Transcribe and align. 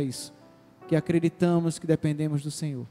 isso, 0.00 0.32
que 0.88 0.96
acreditamos 0.96 1.78
que 1.78 1.86
dependemos 1.86 2.42
do 2.42 2.50
Senhor. 2.50 2.86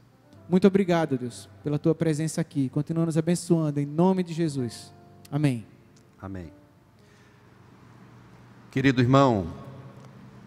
Muito 0.48 0.66
obrigado, 0.66 1.18
Deus, 1.18 1.48
pela 1.64 1.78
tua 1.78 1.94
presença 1.94 2.40
aqui. 2.40 2.68
Continua 2.68 3.06
nos 3.06 3.16
abençoando 3.16 3.80
em 3.80 3.86
nome 3.86 4.22
de 4.22 4.32
Jesus. 4.32 4.92
Amém. 5.30 5.66
Amém. 6.20 6.52
Querido 8.70 9.00
irmão, 9.00 9.46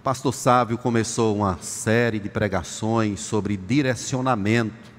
Pastor 0.04 0.34
Sávio 0.34 0.78
começou 0.78 1.36
uma 1.36 1.58
série 1.62 2.20
de 2.20 2.30
pregações 2.30 3.20
sobre 3.20 3.58
direcionamento. 3.58 4.90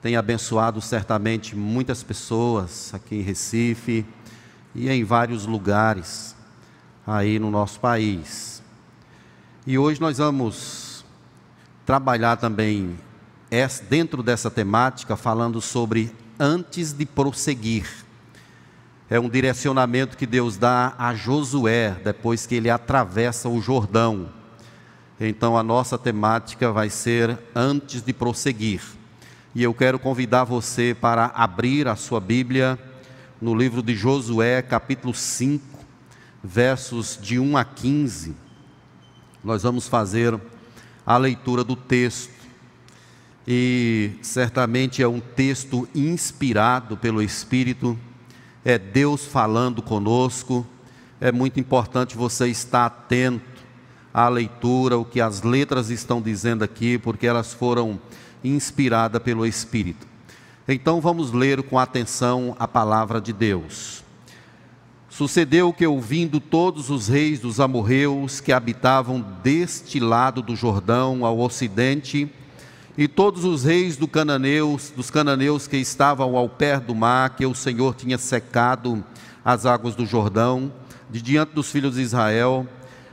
Tem 0.00 0.14
abençoado 0.14 0.80
certamente 0.80 1.56
muitas 1.56 2.02
pessoas 2.02 2.94
aqui 2.94 3.16
em 3.16 3.22
Recife 3.22 4.06
e 4.74 4.88
em 4.88 5.02
vários 5.02 5.46
lugares 5.46 6.36
aí 7.06 7.38
no 7.38 7.50
nosso 7.50 7.80
país. 7.80 8.53
E 9.66 9.78
hoje 9.78 9.98
nós 9.98 10.18
vamos 10.18 11.06
trabalhar 11.86 12.36
também 12.36 12.98
dentro 13.88 14.22
dessa 14.22 14.50
temática 14.50 15.16
falando 15.16 15.58
sobre 15.58 16.12
antes 16.38 16.92
de 16.92 17.06
prosseguir. 17.06 17.86
É 19.08 19.18
um 19.18 19.26
direcionamento 19.26 20.18
que 20.18 20.26
Deus 20.26 20.58
dá 20.58 20.94
a 20.98 21.14
Josué 21.14 21.96
depois 22.04 22.44
que 22.44 22.56
ele 22.56 22.68
atravessa 22.68 23.48
o 23.48 23.58
Jordão. 23.58 24.28
Então 25.18 25.56
a 25.56 25.62
nossa 25.62 25.96
temática 25.96 26.70
vai 26.70 26.90
ser 26.90 27.38
antes 27.54 28.02
de 28.02 28.12
prosseguir. 28.12 28.82
E 29.54 29.62
eu 29.62 29.72
quero 29.72 29.98
convidar 29.98 30.44
você 30.44 30.94
para 30.94 31.32
abrir 31.34 31.88
a 31.88 31.96
sua 31.96 32.20
Bíblia 32.20 32.78
no 33.40 33.54
livro 33.54 33.82
de 33.82 33.94
Josué, 33.94 34.60
capítulo 34.60 35.14
5, 35.14 35.64
versos 36.42 37.18
de 37.18 37.38
1 37.38 37.56
a 37.56 37.64
15. 37.64 38.43
Nós 39.44 39.62
vamos 39.62 39.86
fazer 39.86 40.40
a 41.04 41.18
leitura 41.18 41.62
do 41.62 41.76
texto. 41.76 42.32
E 43.46 44.12
certamente 44.22 45.02
é 45.02 45.08
um 45.08 45.20
texto 45.20 45.86
inspirado 45.94 46.96
pelo 46.96 47.20
Espírito, 47.20 47.98
é 48.64 48.78
Deus 48.78 49.26
falando 49.26 49.82
conosco. 49.82 50.66
É 51.20 51.30
muito 51.30 51.60
importante 51.60 52.16
você 52.16 52.48
estar 52.48 52.86
atento 52.86 53.44
à 54.14 54.30
leitura, 54.30 54.96
o 54.96 55.04
que 55.04 55.20
as 55.20 55.42
letras 55.42 55.90
estão 55.90 56.22
dizendo 56.22 56.64
aqui, 56.64 56.96
porque 56.96 57.26
elas 57.26 57.52
foram 57.52 58.00
inspiradas 58.42 59.22
pelo 59.22 59.44
Espírito. 59.44 60.06
Então 60.66 61.02
vamos 61.02 61.32
ler 61.32 61.62
com 61.64 61.78
atenção 61.78 62.56
a 62.58 62.66
palavra 62.66 63.20
de 63.20 63.34
Deus. 63.34 64.03
Sucedeu 65.16 65.72
que, 65.72 65.86
ouvindo 65.86 66.40
todos 66.40 66.90
os 66.90 67.06
reis 67.06 67.38
dos 67.38 67.60
amorreus 67.60 68.40
que 68.40 68.52
habitavam 68.52 69.24
deste 69.44 70.00
lado 70.00 70.42
do 70.42 70.56
Jordão 70.56 71.24
ao 71.24 71.38
ocidente, 71.38 72.28
e 72.98 73.06
todos 73.06 73.44
os 73.44 73.62
reis 73.62 73.96
do 73.96 74.08
cananeus, 74.08 74.90
dos 74.90 75.12
cananeus 75.12 75.68
que 75.68 75.76
estavam 75.76 76.36
ao 76.36 76.48
pé 76.48 76.80
do 76.80 76.96
mar, 76.96 77.30
que 77.36 77.46
o 77.46 77.54
Senhor 77.54 77.94
tinha 77.94 78.18
secado 78.18 79.04
as 79.44 79.64
águas 79.64 79.94
do 79.94 80.04
Jordão, 80.04 80.72
de 81.08 81.22
diante 81.22 81.52
dos 81.52 81.70
filhos 81.70 81.94
de 81.94 82.02
Israel, 82.02 82.66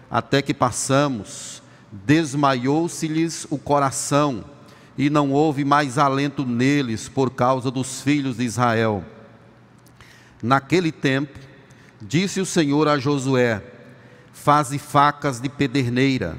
até 0.10 0.42
que 0.42 0.56
passamos, 0.56 1.62
desmaiou-se-lhes 1.92 3.46
o 3.48 3.60
coração, 3.60 4.44
e 4.98 5.08
não 5.08 5.32
houve 5.32 5.64
mais 5.64 6.00
alento 6.00 6.48
neles 6.48 7.08
por 7.08 7.30
causa 7.30 7.70
dos 7.70 8.02
filhos 8.02 8.38
de 8.38 8.44
Israel. 8.44 9.06
Naquele 10.42 10.92
tempo, 10.92 11.51
Disse 12.02 12.42
o 12.42 12.46
Senhor 12.46 12.88
a 12.88 12.98
Josué: 12.98 13.62
Faze 14.34 14.80
facas 14.80 15.40
de 15.40 15.48
pederneira 15.48 16.38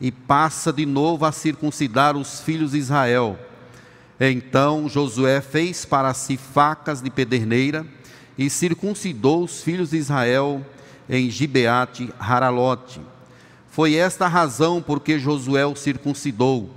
e 0.00 0.10
passa 0.10 0.72
de 0.72 0.84
novo 0.84 1.24
a 1.24 1.32
circuncidar 1.32 2.16
os 2.16 2.40
filhos 2.40 2.72
de 2.72 2.78
Israel. 2.78 3.38
Então 4.18 4.88
Josué 4.88 5.40
fez 5.40 5.84
para 5.84 6.12
si 6.14 6.36
facas 6.36 7.00
de 7.00 7.10
pederneira 7.10 7.86
e 8.36 8.50
circuncidou 8.50 9.44
os 9.44 9.62
filhos 9.62 9.90
de 9.90 9.96
Israel 9.96 10.64
em 11.08 11.30
Gibeate 11.30 12.12
Haralote. 12.18 13.00
Foi 13.70 13.94
esta 13.94 14.24
a 14.24 14.28
razão 14.28 14.82
por 14.82 14.98
que 14.98 15.18
Josué 15.18 15.64
o 15.64 15.76
circuncidou. 15.76 16.70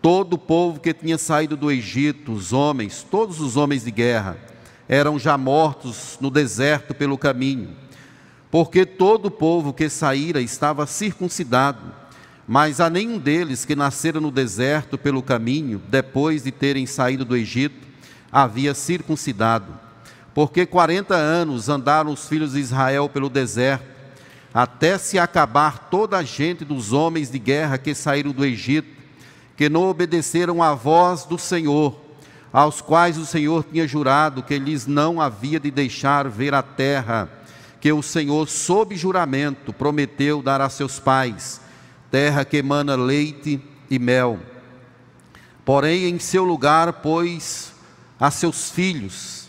Todo 0.00 0.34
o 0.34 0.38
povo 0.38 0.80
que 0.80 0.92
tinha 0.92 1.16
saído 1.16 1.56
do 1.56 1.70
Egito, 1.70 2.32
os 2.32 2.52
homens, 2.52 3.06
todos 3.08 3.40
os 3.40 3.56
homens 3.56 3.84
de 3.84 3.92
guerra, 3.92 4.36
eram 4.92 5.18
já 5.18 5.38
mortos 5.38 6.18
no 6.20 6.30
deserto 6.30 6.92
pelo 6.92 7.16
caminho, 7.16 7.70
porque 8.50 8.84
todo 8.84 9.26
o 9.26 9.30
povo 9.30 9.72
que 9.72 9.88
saíra 9.88 10.38
estava 10.38 10.86
circuncidado, 10.86 11.80
mas 12.46 12.78
a 12.78 12.90
nenhum 12.90 13.18
deles 13.18 13.64
que 13.64 13.74
nascera 13.74 14.20
no 14.20 14.30
deserto 14.30 14.98
pelo 14.98 15.22
caminho, 15.22 15.80
depois 15.88 16.42
de 16.42 16.52
terem 16.52 16.84
saído 16.84 17.24
do 17.24 17.34
Egito, 17.34 17.88
havia 18.30 18.74
circuncidado. 18.74 19.80
Porque 20.34 20.66
quarenta 20.66 21.14
anos 21.14 21.70
andaram 21.70 22.12
os 22.12 22.28
filhos 22.28 22.52
de 22.52 22.60
Israel 22.60 23.08
pelo 23.08 23.30
deserto, 23.30 23.86
até 24.52 24.98
se 24.98 25.18
acabar 25.18 25.88
toda 25.88 26.18
a 26.18 26.22
gente 26.22 26.66
dos 26.66 26.92
homens 26.92 27.30
de 27.30 27.38
guerra 27.38 27.78
que 27.78 27.94
saíram 27.94 28.30
do 28.32 28.44
Egito, 28.44 28.90
que 29.56 29.70
não 29.70 29.88
obedeceram 29.88 30.62
à 30.62 30.74
voz 30.74 31.24
do 31.24 31.38
Senhor, 31.38 32.01
aos 32.52 32.80
quais 32.82 33.16
o 33.16 33.24
Senhor 33.24 33.64
tinha 33.64 33.88
jurado 33.88 34.42
que 34.42 34.58
lhes 34.58 34.86
não 34.86 35.20
havia 35.20 35.58
de 35.58 35.70
deixar 35.70 36.28
ver 36.28 36.52
a 36.52 36.62
terra, 36.62 37.28
que 37.80 37.90
o 37.90 38.02
Senhor, 38.02 38.48
sob 38.48 38.94
juramento, 38.94 39.72
prometeu 39.72 40.42
dar 40.42 40.60
a 40.60 40.68
seus 40.68 40.98
pais, 40.98 41.60
terra 42.10 42.44
que 42.44 42.58
emana 42.58 42.94
leite 42.94 43.60
e 43.90 43.98
mel. 43.98 44.38
Porém, 45.64 46.08
em 46.08 46.18
seu 46.18 46.44
lugar, 46.44 46.92
pôs 46.94 47.72
a 48.20 48.30
seus 48.30 48.70
filhos, 48.70 49.48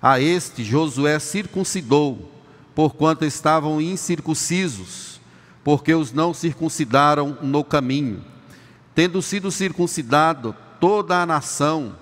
a 0.00 0.20
este 0.20 0.62
Josué 0.62 1.18
circuncidou, 1.18 2.30
porquanto 2.74 3.24
estavam 3.24 3.80
incircuncisos, 3.80 5.20
porque 5.64 5.94
os 5.94 6.12
não 6.12 6.32
circuncidaram 6.32 7.36
no 7.42 7.64
caminho. 7.64 8.22
Tendo 8.94 9.20
sido 9.20 9.50
circuncidado 9.50 10.54
toda 10.78 11.20
a 11.20 11.26
nação, 11.26 11.96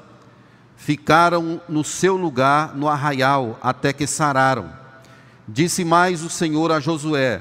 ficaram 0.83 1.61
no 1.69 1.85
seu 1.85 2.17
lugar 2.17 2.75
no 2.75 2.89
arraial 2.89 3.57
até 3.63 3.93
que 3.93 4.05
sararam. 4.05 4.69
Disse 5.47 5.85
mais 5.85 6.25
o 6.25 6.29
Senhor 6.29 6.73
a 6.73 6.81
Josué: 6.81 7.41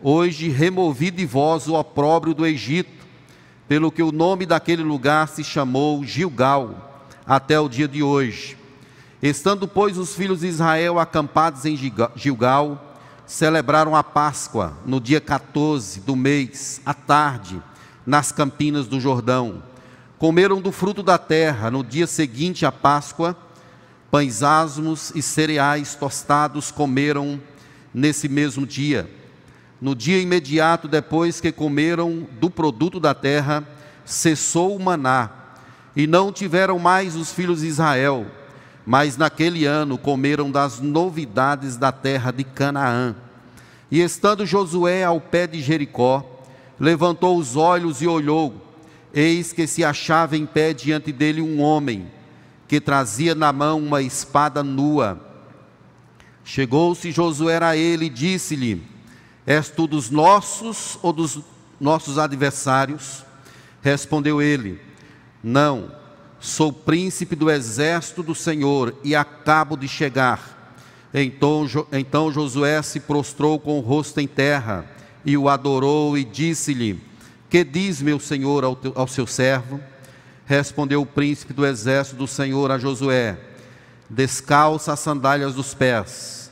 Hoje 0.00 0.48
removi 0.50 1.10
de 1.10 1.24
vós 1.24 1.68
o 1.68 1.74
opróbrio 1.74 2.34
do 2.34 2.44
Egito, 2.44 3.06
pelo 3.66 3.90
que 3.90 4.02
o 4.02 4.12
nome 4.12 4.44
daquele 4.44 4.82
lugar 4.82 5.26
se 5.28 5.42
chamou 5.42 6.04
Gilgal, 6.04 7.08
até 7.26 7.58
o 7.58 7.66
dia 7.66 7.88
de 7.88 8.02
hoje. 8.02 8.58
Estando, 9.22 9.66
pois, 9.66 9.96
os 9.96 10.14
filhos 10.14 10.40
de 10.40 10.46
Israel 10.46 10.98
acampados 10.98 11.64
em 11.64 11.78
Gilgal, 12.14 12.94
celebraram 13.26 13.96
a 13.96 14.04
Páscoa 14.04 14.76
no 14.84 15.00
dia 15.00 15.20
14 15.20 16.00
do 16.00 16.14
mês, 16.14 16.82
à 16.84 16.92
tarde, 16.92 17.60
nas 18.04 18.30
campinas 18.30 18.86
do 18.86 19.00
Jordão 19.00 19.62
comeram 20.18 20.60
do 20.60 20.72
fruto 20.72 21.02
da 21.02 21.18
terra 21.18 21.70
no 21.70 21.84
dia 21.84 22.06
seguinte 22.06 22.64
à 22.64 22.72
Páscoa, 22.72 23.36
pães 24.10 24.42
asmos 24.42 25.12
e 25.14 25.20
cereais 25.20 25.94
tostados 25.94 26.70
comeram 26.70 27.40
nesse 27.92 28.28
mesmo 28.28 28.66
dia. 28.66 29.10
No 29.80 29.94
dia 29.94 30.18
imediato 30.18 30.88
depois 30.88 31.40
que 31.40 31.52
comeram 31.52 32.26
do 32.40 32.48
produto 32.48 32.98
da 32.98 33.12
terra, 33.12 33.66
cessou 34.04 34.74
o 34.74 34.80
maná, 34.80 35.30
e 35.94 36.06
não 36.06 36.32
tiveram 36.32 36.78
mais 36.78 37.14
os 37.14 37.32
filhos 37.32 37.60
de 37.60 37.66
Israel, 37.66 38.26
mas 38.86 39.16
naquele 39.16 39.66
ano 39.66 39.98
comeram 39.98 40.50
das 40.50 40.80
novidades 40.80 41.76
da 41.76 41.92
terra 41.92 42.30
de 42.30 42.44
Canaã. 42.44 43.14
E 43.90 44.00
estando 44.00 44.46
Josué 44.46 45.04
ao 45.04 45.20
pé 45.20 45.46
de 45.46 45.60
Jericó, 45.60 46.24
levantou 46.78 47.36
os 47.36 47.56
olhos 47.56 48.00
e 48.00 48.06
olhou, 48.06 48.65
Eis 49.18 49.50
que 49.50 49.66
se 49.66 49.82
achava 49.82 50.36
em 50.36 50.44
pé 50.44 50.74
diante 50.74 51.10
dele 51.10 51.40
um 51.40 51.58
homem, 51.58 52.06
que 52.68 52.78
trazia 52.78 53.34
na 53.34 53.50
mão 53.50 53.78
uma 53.78 54.02
espada 54.02 54.62
nua. 54.62 55.18
Chegou-se 56.44 57.10
Josué 57.10 57.56
a 57.64 57.74
ele 57.74 58.04
e 58.04 58.10
disse-lhe: 58.10 58.86
És 59.46 59.70
tu 59.70 59.86
dos 59.86 60.10
nossos 60.10 60.98
ou 61.02 61.14
dos 61.14 61.40
nossos 61.80 62.18
adversários? 62.18 63.24
Respondeu 63.80 64.42
ele: 64.42 64.78
Não, 65.42 65.90
sou 66.38 66.70
príncipe 66.70 67.34
do 67.34 67.50
exército 67.50 68.22
do 68.22 68.34
Senhor 68.34 68.94
e 69.02 69.16
acabo 69.16 69.78
de 69.78 69.88
chegar. 69.88 70.76
Então, 71.14 71.66
então 71.90 72.30
Josué 72.30 72.82
se 72.82 73.00
prostrou 73.00 73.58
com 73.58 73.78
o 73.78 73.80
rosto 73.80 74.20
em 74.20 74.26
terra 74.26 74.84
e 75.24 75.38
o 75.38 75.48
adorou 75.48 76.18
e 76.18 76.22
disse-lhe: 76.22 77.00
que 77.56 77.64
diz 77.64 78.02
meu 78.02 78.20
senhor 78.20 78.64
ao, 78.64 78.76
teu, 78.76 78.92
ao 78.94 79.08
seu 79.08 79.26
servo? 79.26 79.80
Respondeu 80.44 81.00
o 81.00 81.06
príncipe 81.06 81.54
do 81.54 81.64
exército 81.64 82.18
do 82.18 82.26
Senhor 82.26 82.70
a 82.70 82.76
Josué: 82.76 83.38
Descalça 84.10 84.92
as 84.92 85.00
sandálias 85.00 85.54
dos 85.54 85.72
pés, 85.72 86.50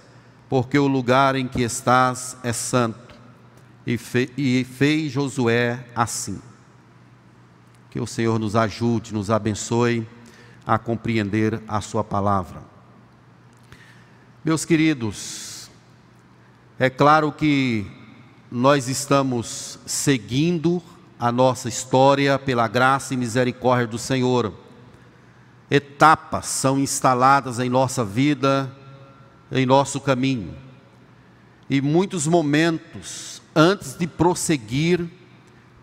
porque 0.49 0.79
o 0.79 0.87
lugar 0.87 1.37
em 1.37 1.47
que 1.47 1.61
estás 1.61 2.39
é 2.43 2.55
santo. 2.55 3.15
E, 3.87 3.99
fe, 3.99 4.33
e 4.35 4.65
fez 4.65 5.13
Josué 5.13 5.85
assim. 5.95 6.41
Que 7.91 8.01
o 8.01 8.07
Senhor 8.07 8.39
nos 8.39 8.57
ajude, 8.57 9.13
nos 9.13 9.31
abençoe 9.31 10.09
a 10.67 10.79
compreender 10.79 11.63
a 11.69 11.83
Sua 11.83 12.03
palavra. 12.03 12.63
Meus 14.43 14.65
queridos, 14.65 15.69
é 16.79 16.89
claro 16.89 17.31
que 17.31 17.87
nós 18.51 18.89
estamos 18.89 19.79
seguindo 19.85 20.83
a 21.25 21.33
nossa 21.33 21.71
história 21.71 22.39
pela 22.39 22.69
graça 22.69 23.15
e 23.15 23.17
misericórdia 23.17 23.87
do 23.87 23.97
Senhor. 23.97 24.53
Etapas 25.71 26.45
são 26.45 26.79
instaladas 26.79 27.59
em 27.59 27.71
nossa 27.71 28.05
vida, 28.05 28.71
em 29.51 29.65
nosso 29.65 30.03
caminho. 30.03 30.55
E 31.71 31.81
muitos 31.81 32.27
momentos, 32.27 33.41
antes 33.57 33.97
de 33.97 34.07
prosseguir, 34.07 35.09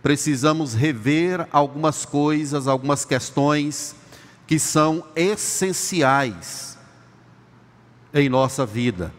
precisamos 0.03 0.75
rever 0.75 1.47
algumas 1.51 2.05
coisas, 2.05 2.67
algumas 2.67 3.03
questões 3.03 3.95
que 4.45 4.59
são 4.59 5.03
essenciais 5.15 6.77
em 8.13 8.29
nossa 8.29 8.63
vida. 8.63 9.11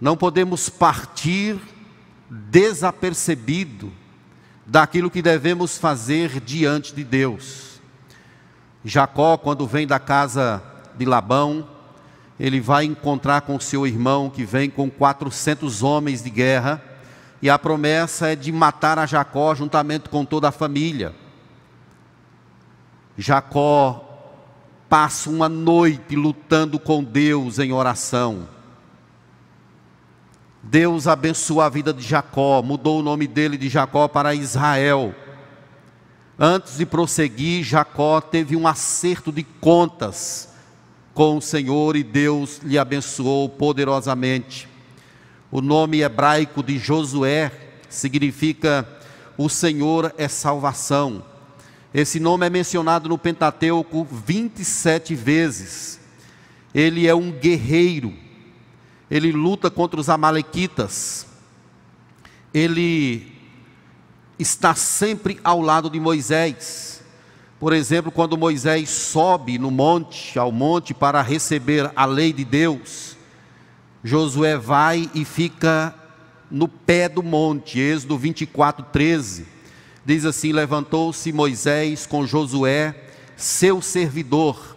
Não 0.00 0.16
podemos 0.16 0.68
partir 0.68 1.60
desapercebido 2.28 3.92
daquilo 4.68 5.10
que 5.10 5.22
devemos 5.22 5.78
fazer 5.78 6.40
diante 6.40 6.94
de 6.94 7.02
Deus. 7.02 7.80
Jacó, 8.84 9.38
quando 9.38 9.66
vem 9.66 9.86
da 9.86 9.98
casa 9.98 10.62
de 10.94 11.06
Labão, 11.06 11.66
ele 12.38 12.60
vai 12.60 12.84
encontrar 12.84 13.40
com 13.40 13.58
seu 13.58 13.86
irmão 13.86 14.28
que 14.28 14.44
vem 14.44 14.68
com 14.68 14.90
400 14.90 15.82
homens 15.82 16.22
de 16.22 16.28
guerra, 16.28 16.82
e 17.40 17.48
a 17.48 17.58
promessa 17.58 18.28
é 18.28 18.36
de 18.36 18.52
matar 18.52 18.98
a 18.98 19.06
Jacó 19.06 19.54
juntamente 19.54 20.10
com 20.10 20.24
toda 20.24 20.48
a 20.48 20.52
família. 20.52 21.14
Jacó 23.16 24.04
passa 24.86 25.30
uma 25.30 25.48
noite 25.48 26.14
lutando 26.14 26.78
com 26.78 27.02
Deus 27.02 27.58
em 27.58 27.72
oração. 27.72 28.46
Deus 30.70 31.06
abençoou 31.06 31.62
a 31.62 31.68
vida 31.70 31.94
de 31.94 32.02
Jacó, 32.02 32.60
mudou 32.60 33.00
o 33.00 33.02
nome 33.02 33.26
dele 33.26 33.56
de 33.56 33.70
Jacó 33.70 34.06
para 34.06 34.34
Israel. 34.34 35.14
Antes 36.38 36.76
de 36.76 36.84
prosseguir, 36.84 37.64
Jacó 37.64 38.20
teve 38.20 38.54
um 38.54 38.68
acerto 38.68 39.32
de 39.32 39.42
contas 39.42 40.50
com 41.14 41.38
o 41.38 41.42
Senhor 41.42 41.96
e 41.96 42.02
Deus 42.02 42.58
lhe 42.62 42.78
abençoou 42.78 43.48
poderosamente. 43.48 44.68
O 45.50 45.62
nome 45.62 46.02
hebraico 46.02 46.62
de 46.62 46.78
Josué 46.78 47.50
significa 47.88 48.86
o 49.38 49.48
Senhor 49.48 50.14
é 50.18 50.28
salvação. 50.28 51.24
Esse 51.94 52.20
nome 52.20 52.46
é 52.46 52.50
mencionado 52.50 53.08
no 53.08 53.16
Pentateuco 53.16 54.06
27 54.10 55.14
vezes. 55.14 55.98
Ele 56.74 57.08
é 57.08 57.14
um 57.14 57.32
guerreiro. 57.32 58.27
Ele 59.10 59.32
luta 59.32 59.70
contra 59.70 59.98
os 59.98 60.08
amalequitas. 60.08 61.26
Ele 62.52 63.32
está 64.38 64.74
sempre 64.74 65.40
ao 65.42 65.60
lado 65.60 65.88
de 65.90 65.98
Moisés. 65.98 67.02
Por 67.58 67.72
exemplo, 67.72 68.12
quando 68.12 68.36
Moisés 68.36 68.88
sobe 68.88 69.58
no 69.58 69.70
monte, 69.70 70.38
ao 70.38 70.52
monte 70.52 70.94
para 70.94 71.22
receber 71.22 71.90
a 71.96 72.04
lei 72.04 72.32
de 72.32 72.44
Deus, 72.44 73.16
Josué 74.04 74.56
vai 74.56 75.10
e 75.14 75.24
fica 75.24 75.94
no 76.50 76.68
pé 76.68 77.08
do 77.08 77.22
monte, 77.22 77.78
Êxodo 77.78 78.16
24, 78.16 78.86
13 78.92 79.58
Diz 80.08 80.24
assim: 80.24 80.52
Levantou-se 80.52 81.30
Moisés 81.32 82.06
com 82.06 82.26
Josué, 82.26 82.94
seu 83.36 83.82
servidor. 83.82 84.74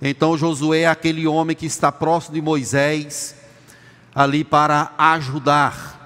Então 0.00 0.38
Josué 0.38 0.80
é 0.80 0.86
aquele 0.86 1.26
homem 1.26 1.54
que 1.54 1.66
está 1.66 1.92
próximo 1.92 2.36
de 2.36 2.40
Moisés, 2.40 3.34
ali 4.14 4.44
para 4.44 4.92
ajudar. 4.98 5.98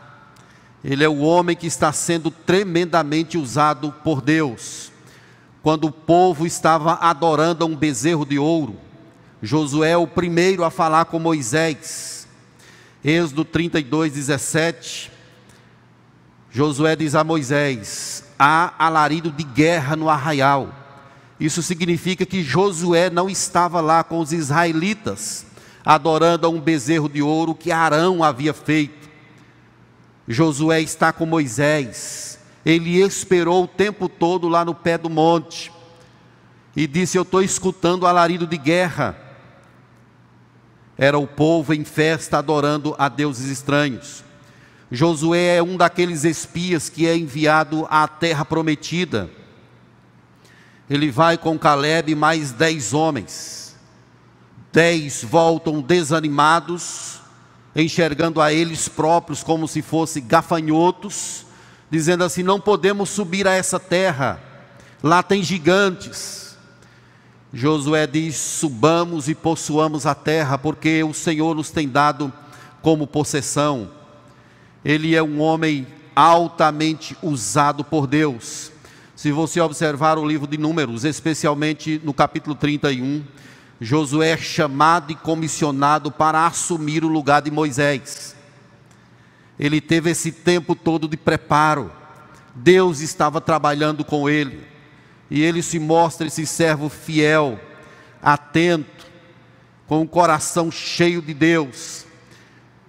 Ele 0.84 1.02
é 1.02 1.08
o 1.08 1.20
homem 1.20 1.56
que 1.56 1.66
está 1.66 1.92
sendo 1.92 2.30
tremendamente 2.30 3.38
usado 3.38 3.92
por 4.04 4.20
Deus. 4.20 4.92
Quando 5.62 5.86
o 5.86 5.92
povo 5.92 6.46
estava 6.46 6.94
adorando 6.94 7.64
um 7.64 7.74
bezerro 7.74 8.26
de 8.26 8.38
ouro, 8.38 8.76
Josué 9.42 9.90
é 9.90 9.96
o 9.96 10.06
primeiro 10.06 10.62
a 10.64 10.70
falar 10.70 11.06
com 11.06 11.18
Moisés. 11.18 12.28
Êxodo 13.02 13.44
32, 13.44 14.12
17. 14.12 15.10
Josué 16.50 16.94
diz 16.96 17.14
a 17.14 17.24
Moisés: 17.24 18.24
há 18.38 18.74
alarido 18.78 19.30
de 19.30 19.42
guerra 19.42 19.96
no 19.96 20.08
arraial. 20.08 20.72
Isso 21.38 21.62
significa 21.62 22.24
que 22.24 22.42
Josué 22.42 23.10
não 23.10 23.28
estava 23.28 23.80
lá 23.80 24.04
com 24.04 24.20
os 24.20 24.32
israelitas, 24.32 25.44
adorando 25.84 26.46
a 26.46 26.50
um 26.50 26.60
bezerro 26.60 27.08
de 27.08 27.20
ouro 27.20 27.54
que 27.54 27.70
Arão 27.70 28.24
havia 28.24 28.54
feito. 28.54 29.08
Josué 30.26 30.80
está 30.80 31.12
com 31.12 31.26
Moisés, 31.26 32.38
ele 32.64 33.00
esperou 33.00 33.64
o 33.64 33.68
tempo 33.68 34.08
todo 34.08 34.48
lá 34.48 34.64
no 34.64 34.74
pé 34.74 34.96
do 34.96 35.10
monte 35.10 35.70
e 36.74 36.86
disse: 36.86 37.18
Eu 37.18 37.22
estou 37.22 37.42
escutando 37.42 38.06
alarido 38.06 38.46
de 38.46 38.56
guerra. 38.56 39.18
Era 40.96 41.18
o 41.18 41.26
povo 41.26 41.74
em 41.74 41.84
festa 41.84 42.38
adorando 42.38 42.94
a 42.98 43.08
deuses 43.08 43.50
estranhos. 43.50 44.24
Josué 44.90 45.56
é 45.56 45.62
um 45.62 45.76
daqueles 45.76 46.24
espias 46.24 46.88
que 46.88 47.06
é 47.06 47.16
enviado 47.16 47.86
à 47.90 48.06
terra 48.06 48.44
prometida. 48.44 49.28
Ele 50.88 51.10
vai 51.10 51.36
com 51.36 51.58
Caleb 51.58 52.12
e 52.12 52.14
mais 52.14 52.52
dez 52.52 52.94
homens. 52.94 53.63
Dez 54.74 55.24
voltam 55.24 55.80
desanimados, 55.80 57.20
enxergando 57.74 58.42
a 58.42 58.52
eles 58.52 58.88
próprios 58.88 59.42
como 59.42 59.66
se 59.66 59.80
fossem 59.80 60.26
gafanhotos, 60.26 61.46
dizendo 61.90 62.24
assim: 62.24 62.42
não 62.42 62.60
podemos 62.60 63.08
subir 63.08 63.48
a 63.48 63.52
essa 63.52 63.80
terra, 63.80 64.38
lá 65.02 65.22
tem 65.22 65.42
gigantes. 65.42 66.58
Josué 67.52 68.06
diz: 68.06 68.36
subamos 68.36 69.30
e 69.30 69.34
possuamos 69.34 70.04
a 70.04 70.14
terra, 70.14 70.58
porque 70.58 71.02
o 71.02 71.14
Senhor 71.14 71.54
nos 71.54 71.70
tem 71.70 71.88
dado 71.88 72.30
como 72.82 73.06
possessão 73.06 73.88
ele 74.84 75.16
é 75.16 75.22
um 75.22 75.40
homem 75.40 75.86
altamente 76.14 77.16
usado 77.22 77.82
por 77.82 78.06
Deus. 78.06 78.70
Se 79.16 79.32
você 79.32 79.60
observar 79.60 80.18
o 80.18 80.26
livro 80.26 80.46
de 80.46 80.58
Números, 80.58 81.04
especialmente 81.04 82.00
no 82.04 82.12
capítulo 82.12 82.54
31, 82.54 83.24
Josué 83.80 84.30
é 84.30 84.36
chamado 84.36 85.12
e 85.12 85.14
comissionado 85.14 86.10
para 86.10 86.46
assumir 86.46 87.04
o 87.04 87.08
lugar 87.08 87.42
de 87.42 87.50
Moisés. 87.50 88.34
Ele 89.58 89.80
teve 89.80 90.10
esse 90.10 90.32
tempo 90.32 90.74
todo 90.74 91.08
de 91.08 91.16
preparo. 91.16 91.90
Deus 92.54 93.00
estava 93.00 93.40
trabalhando 93.40 94.04
com 94.04 94.28
ele. 94.28 94.64
E 95.30 95.42
ele 95.42 95.62
se 95.62 95.78
mostra 95.78 96.26
esse 96.26 96.46
servo 96.46 96.88
fiel, 96.88 97.58
atento, 98.22 99.06
com 99.86 100.02
o 100.02 100.08
coração 100.08 100.70
cheio 100.70 101.20
de 101.20 101.34
Deus. 101.34 102.06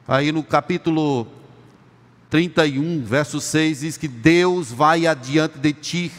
Aí 0.08 0.32
no 0.32 0.44
capítulo 0.44 1.28
31, 2.30 3.04
verso 3.04 3.40
6 3.42 3.80
diz 3.80 3.98
que 3.98 4.08
Deus 4.08 4.72
vai 4.72 5.08
adiante 5.08 5.58
de 5.58 5.74
ti, 5.74 6.12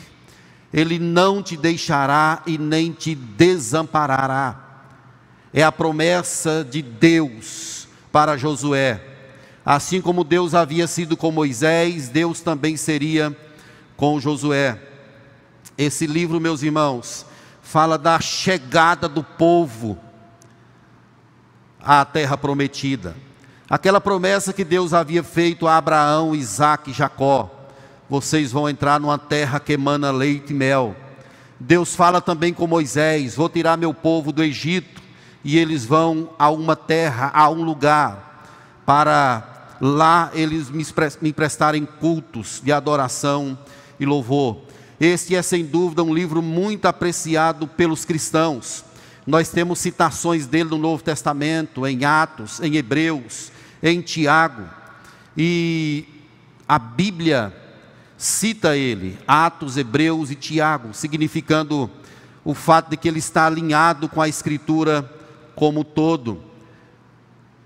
Ele 0.76 0.98
não 0.98 1.42
te 1.42 1.56
deixará 1.56 2.42
e 2.46 2.58
nem 2.58 2.92
te 2.92 3.14
desamparará. 3.14 4.60
É 5.50 5.62
a 5.62 5.72
promessa 5.72 6.62
de 6.62 6.82
Deus 6.82 7.88
para 8.12 8.36
Josué. 8.36 9.00
Assim 9.64 10.02
como 10.02 10.22
Deus 10.22 10.54
havia 10.54 10.86
sido 10.86 11.16
com 11.16 11.32
Moisés, 11.32 12.10
Deus 12.10 12.42
também 12.42 12.76
seria 12.76 13.34
com 13.96 14.20
Josué. 14.20 14.78
Esse 15.78 16.06
livro, 16.06 16.38
meus 16.38 16.62
irmãos, 16.62 17.24
fala 17.62 17.96
da 17.96 18.20
chegada 18.20 19.08
do 19.08 19.24
povo 19.24 19.98
à 21.80 22.04
terra 22.04 22.36
prometida. 22.36 23.16
Aquela 23.68 24.00
promessa 24.00 24.52
que 24.52 24.62
Deus 24.62 24.92
havia 24.92 25.22
feito 25.22 25.66
a 25.66 25.78
Abraão, 25.78 26.34
Isaac 26.34 26.90
e 26.90 26.94
Jacó. 26.94 27.55
Vocês 28.08 28.52
vão 28.52 28.68
entrar 28.68 29.00
numa 29.00 29.18
terra 29.18 29.58
que 29.58 29.72
emana 29.72 30.12
leite 30.12 30.52
e 30.52 30.54
mel. 30.54 30.94
Deus 31.58 31.96
fala 31.96 32.20
também 32.20 32.54
com 32.54 32.66
Moisés: 32.66 33.34
Vou 33.34 33.48
tirar 33.48 33.76
meu 33.76 33.92
povo 33.92 34.30
do 34.30 34.44
Egito 34.44 35.02
e 35.42 35.58
eles 35.58 35.84
vão 35.84 36.30
a 36.38 36.50
uma 36.50 36.76
terra, 36.76 37.30
a 37.34 37.48
um 37.50 37.62
lugar, 37.62 38.44
para 38.84 39.76
lá 39.80 40.30
eles 40.34 40.70
me 41.20 41.32
prestarem 41.32 41.84
cultos 41.84 42.60
de 42.62 42.72
adoração 42.72 43.58
e 43.98 44.06
louvor. 44.06 44.58
Este 45.00 45.34
é 45.34 45.42
sem 45.42 45.64
dúvida 45.64 46.02
um 46.02 46.14
livro 46.14 46.40
muito 46.40 46.86
apreciado 46.86 47.66
pelos 47.66 48.04
cristãos. 48.04 48.84
Nós 49.26 49.48
temos 49.48 49.80
citações 49.80 50.46
dele 50.46 50.70
no 50.70 50.78
Novo 50.78 51.02
Testamento, 51.02 51.86
em 51.86 52.04
Atos, 52.04 52.60
em 52.60 52.76
Hebreus, 52.76 53.50
em 53.82 54.00
Tiago. 54.00 54.62
E 55.36 56.06
a 56.66 56.78
Bíblia 56.78 57.52
cita 58.16 58.76
ele, 58.76 59.18
Atos, 59.26 59.76
Hebreus 59.76 60.30
e 60.30 60.34
Tiago, 60.34 60.94
significando 60.94 61.90
o 62.44 62.54
fato 62.54 62.90
de 62.90 62.96
que 62.96 63.08
ele 63.08 63.18
está 63.18 63.46
alinhado 63.46 64.08
com 64.08 64.22
a 64.22 64.28
Escritura 64.28 65.10
como 65.54 65.84
todo. 65.84 66.42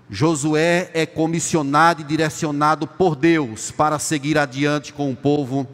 Josué 0.09 0.91
é 0.93 1.05
comissionado 1.05 2.01
e 2.01 2.03
direcionado 2.03 2.85
por 2.85 3.15
Deus 3.15 3.71
para 3.71 3.97
seguir 3.97 4.37
adiante 4.37 4.91
com 4.91 5.09
o 5.09 5.15
povo 5.15 5.65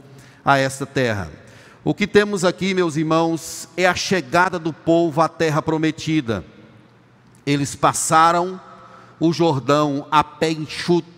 a 0.46 0.58
esta 0.58 0.86
terra. 0.86 1.32
O 1.84 1.94
que 1.94 2.06
temos 2.06 2.44
aqui, 2.44 2.74
meus 2.74 2.98
irmãos, 2.98 3.68
é 3.76 3.88
a 3.88 3.96
chegada 3.96 4.60
do 4.60 4.74
povo 4.74 5.22
à 5.22 5.30
terra 5.30 5.62
prometida. 5.62 6.44
Eles 7.46 7.76
passaram 7.76 8.60
o 9.20 9.34
Jordão 9.34 10.06
a 10.12 10.24
pé 10.24 10.52
enxuto 10.52 11.17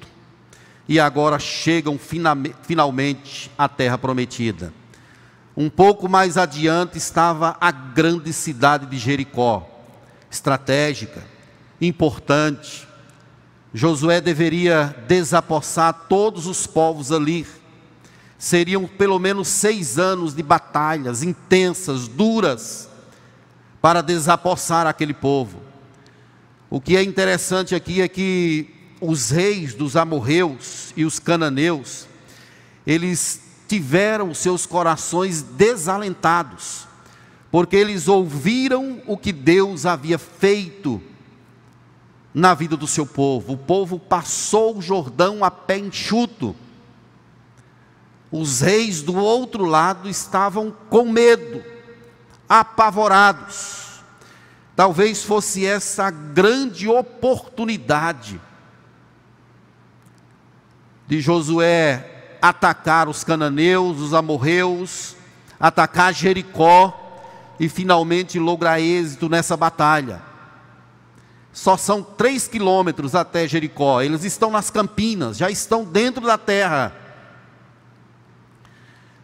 e 0.89 0.99
agora 0.99 1.37
chegam 1.37 1.99
finalmente 1.99 3.51
à 3.55 3.69
terra 3.69 3.95
prometida. 3.95 4.73
Um 5.55 5.69
pouco 5.69 6.09
mais 6.09 6.35
adiante 6.35 6.97
estava 6.97 7.55
a 7.61 7.69
grande 7.69 8.33
cidade 8.33 8.87
de 8.87 8.97
Jericó, 8.97 9.69
estratégica, 10.31 11.23
importante, 11.79 12.87
Josué 13.71 14.19
deveria 14.19 14.95
desapossar 15.07 16.07
todos 16.09 16.47
os 16.47 16.65
povos 16.65 17.11
ali. 17.11 17.45
Seriam 18.39 18.87
pelo 18.87 19.19
menos 19.19 19.47
seis 19.47 19.99
anos 19.99 20.33
de 20.33 20.41
batalhas 20.41 21.21
intensas, 21.21 22.07
duras, 22.07 22.89
para 23.79 24.01
desapossar 24.01 24.87
aquele 24.87 25.13
povo. 25.13 25.61
O 26.67 26.81
que 26.81 26.97
é 26.97 27.03
interessante 27.03 27.75
aqui 27.75 28.01
é 28.01 28.07
que 28.07 28.78
os 29.01 29.29
reis 29.29 29.73
dos 29.73 29.95
amorreus 29.95 30.93
e 30.95 31.05
os 31.05 31.19
cananeus, 31.19 32.07
eles 32.85 33.41
tiveram 33.67 34.33
seus 34.33 34.65
corações 34.65 35.41
desalentados, 35.41 36.87
porque 37.51 37.75
eles 37.75 38.07
ouviram 38.07 39.01
o 39.07 39.17
que 39.17 39.31
Deus 39.31 39.85
havia 39.85 40.17
feito 40.17 41.01
na 42.33 42.53
vida 42.53 42.75
do 42.75 42.87
seu 42.87 43.05
povo. 43.05 43.53
O 43.53 43.57
povo 43.57 43.99
passou 43.99 44.77
o 44.77 44.81
Jordão 44.81 45.43
a 45.43 45.51
pé 45.51 45.77
enxuto. 45.77 46.55
Os 48.31 48.61
reis 48.61 49.01
do 49.01 49.15
outro 49.15 49.65
lado 49.65 50.09
estavam 50.09 50.73
com 50.89 51.11
medo, 51.11 51.63
apavorados. 52.47 54.01
Talvez 54.75 55.23
fosse 55.23 55.65
essa 55.65 56.09
grande 56.11 56.87
oportunidade 56.87 58.39
de 61.09 61.19
Josué 61.19 62.37
atacar 62.41 63.09
os 63.09 63.21
cananeus, 63.25 63.99
os 63.99 64.13
amorreus, 64.13 65.17
atacar 65.59 66.13
Jericó 66.13 66.97
e 67.59 67.67
finalmente 67.67 68.39
lograr 68.39 68.79
êxito 68.79 69.27
nessa 69.27 69.57
batalha 69.57 70.29
só 71.51 71.75
são 71.75 72.01
três 72.01 72.47
quilômetros 72.47 73.15
até 73.15 73.47
Jericó. 73.47 74.01
Eles 74.01 74.23
estão 74.23 74.49
nas 74.51 74.69
campinas, 74.69 75.37
já 75.37 75.49
estão 75.49 75.83
dentro 75.83 76.25
da 76.25 76.37
terra. 76.37 76.95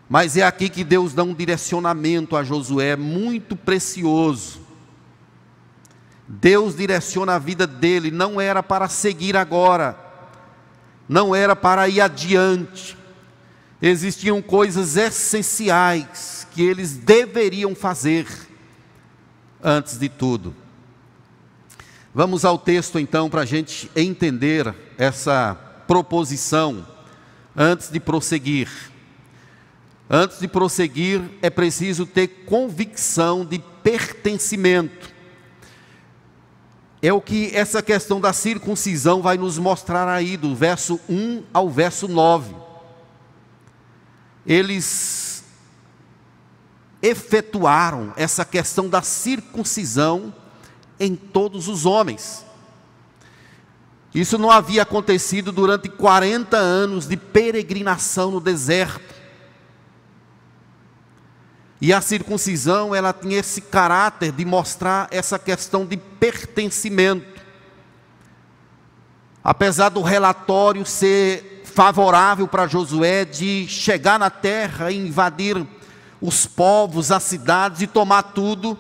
Mas 0.10 0.36
é 0.36 0.44
aqui 0.44 0.70
que 0.70 0.84
Deus 0.84 1.14
dá 1.14 1.24
um 1.24 1.34
direcionamento 1.34 2.36
a 2.36 2.44
Josué 2.44 2.96
muito 2.96 3.56
precioso. 3.56 4.60
Deus 6.28 6.76
direciona 6.76 7.36
a 7.36 7.40
vida 7.40 7.66
dele, 7.66 8.12
não 8.12 8.42
era 8.42 8.62
para 8.62 8.90
seguir 8.90 9.38
agora, 9.38 9.98
não 11.08 11.36
era 11.36 11.56
para 11.56 11.88
ir 11.88 12.02
adiante. 12.02 12.98
Existiam 13.82 14.42
coisas 14.42 14.98
essenciais 14.98 16.48
que 16.52 16.62
eles 16.62 16.96
deveriam 16.96 17.76
fazer 17.76 18.26
antes 19.64 19.98
de 19.98 20.10
tudo. 20.10 20.56
Vamos 22.14 22.46
ao 22.46 22.58
texto 22.58 22.98
então 22.98 23.30
para 23.30 23.42
a 23.42 23.46
gente 23.46 23.92
entender 23.96 24.74
essa 24.98 25.56
proposição 25.88 26.88
antes 27.56 27.90
de 27.90 28.00
prosseguir. 28.00 28.70
Antes 30.10 30.40
de 30.40 30.48
prosseguir, 30.48 31.22
é 31.42 31.50
preciso 31.50 32.06
ter 32.06 32.28
convicção 32.46 33.44
de 33.44 33.60
pertencimento. 33.82 35.15
É 37.02 37.14
o 37.14 37.22
que 37.22 37.56
essa 37.56 37.82
questão 37.82 38.20
da 38.20 38.34
circuncisão 38.34 39.22
vai 39.22 39.38
nos 39.38 39.58
mostrar 39.58 40.08
aí, 40.08 40.38
do 40.38 40.56
verso 40.56 41.00
1 41.08 41.44
ao 41.54 41.70
verso 41.70 42.08
9. 42.08 42.56
Eles 44.46 45.44
efetuaram 47.02 48.14
essa 48.16 48.44
questão 48.44 48.90
da 48.90 49.02
circuncisão 49.02 50.34
em 51.00 51.16
todos 51.16 51.68
os 51.68 51.86
homens. 51.86 52.46
Isso 54.14 54.38
não 54.38 54.50
havia 54.50 54.84
acontecido 54.84 55.52
durante 55.52 55.90
40 55.90 56.56
anos 56.56 57.06
de 57.06 57.18
peregrinação 57.18 58.32
no 58.32 58.40
deserto. 58.40 59.14
E 61.82 61.92
a 61.92 62.00
circuncisão, 62.02 62.96
ela 62.96 63.12
tinha 63.12 63.40
esse 63.40 63.62
caráter 63.62 64.32
de 64.32 64.46
mostrar 64.46 65.08
essa 65.12 65.38
questão 65.38 65.86
de 65.86 65.98
pertencimento. 65.98 67.42
Apesar 69.44 69.90
do 69.90 70.02
relatório 70.02 70.86
ser 70.86 71.64
favorável 71.66 72.48
para 72.48 72.68
Josué 72.68 73.26
de 73.26 73.68
chegar 73.68 74.18
na 74.18 74.30
terra 74.30 74.92
e 74.92 74.98
invadir 74.98 75.66
os 76.22 76.46
povos, 76.46 77.12
as 77.12 77.24
cidades 77.24 77.82
e 77.82 77.88
tomar 77.88 78.24
tudo, 78.24 78.78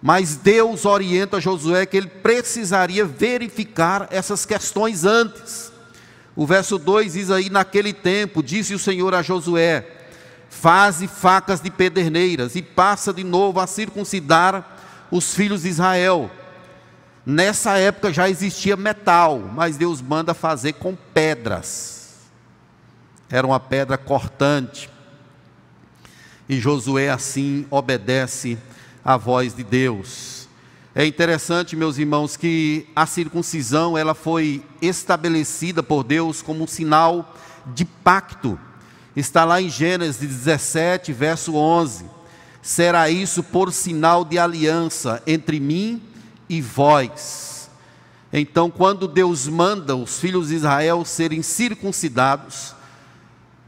mas 0.00 0.36
Deus 0.36 0.84
orienta 0.84 1.40
Josué 1.40 1.84
que 1.86 1.96
ele 1.96 2.06
precisaria 2.06 3.04
verificar 3.04 4.06
essas 4.10 4.46
questões 4.46 5.04
antes. 5.04 5.72
O 6.36 6.46
verso 6.46 6.78
2 6.78 7.14
diz 7.14 7.30
aí: 7.30 7.50
Naquele 7.50 7.92
tempo, 7.92 8.42
disse 8.42 8.74
o 8.74 8.78
Senhor 8.78 9.14
a 9.14 9.22
Josué: 9.22 9.93
Faze 10.60 11.06
facas 11.06 11.60
de 11.60 11.70
pederneiras 11.70 12.54
e 12.54 12.62
passa 12.62 13.12
de 13.12 13.24
novo 13.24 13.60
a 13.60 13.66
circuncidar 13.66 14.78
os 15.10 15.34
filhos 15.34 15.62
de 15.62 15.68
Israel. 15.68 16.30
Nessa 17.26 17.76
época 17.76 18.12
já 18.12 18.30
existia 18.30 18.76
metal, 18.76 19.38
mas 19.54 19.76
Deus 19.76 20.00
manda 20.00 20.32
fazer 20.32 20.74
com 20.74 20.96
pedras. 21.12 22.14
Era 23.28 23.46
uma 23.46 23.58
pedra 23.58 23.98
cortante. 23.98 24.88
E 26.48 26.60
Josué 26.60 27.10
assim 27.10 27.66
obedece 27.70 28.56
a 29.04 29.16
voz 29.16 29.54
de 29.54 29.64
Deus. 29.64 30.48
É 30.94 31.04
interessante, 31.04 31.74
meus 31.74 31.98
irmãos, 31.98 32.36
que 32.36 32.86
a 32.94 33.04
circuncisão 33.04 33.98
ela 33.98 34.14
foi 34.14 34.64
estabelecida 34.80 35.82
por 35.82 36.04
Deus 36.04 36.40
como 36.40 36.62
um 36.62 36.66
sinal 36.68 37.34
de 37.74 37.84
pacto. 37.84 38.58
Está 39.16 39.44
lá 39.44 39.62
em 39.62 39.68
Gênesis 39.68 40.18
17, 40.18 41.12
verso 41.12 41.54
11. 41.54 42.04
Será 42.60 43.08
isso 43.08 43.42
por 43.42 43.72
sinal 43.72 44.24
de 44.24 44.38
aliança 44.38 45.22
entre 45.26 45.60
mim 45.60 46.02
e 46.48 46.60
vós. 46.60 47.70
Então, 48.32 48.70
quando 48.70 49.06
Deus 49.06 49.46
manda 49.46 49.94
os 49.94 50.18
filhos 50.18 50.48
de 50.48 50.56
Israel 50.56 51.04
serem 51.04 51.42
circuncidados, 51.42 52.74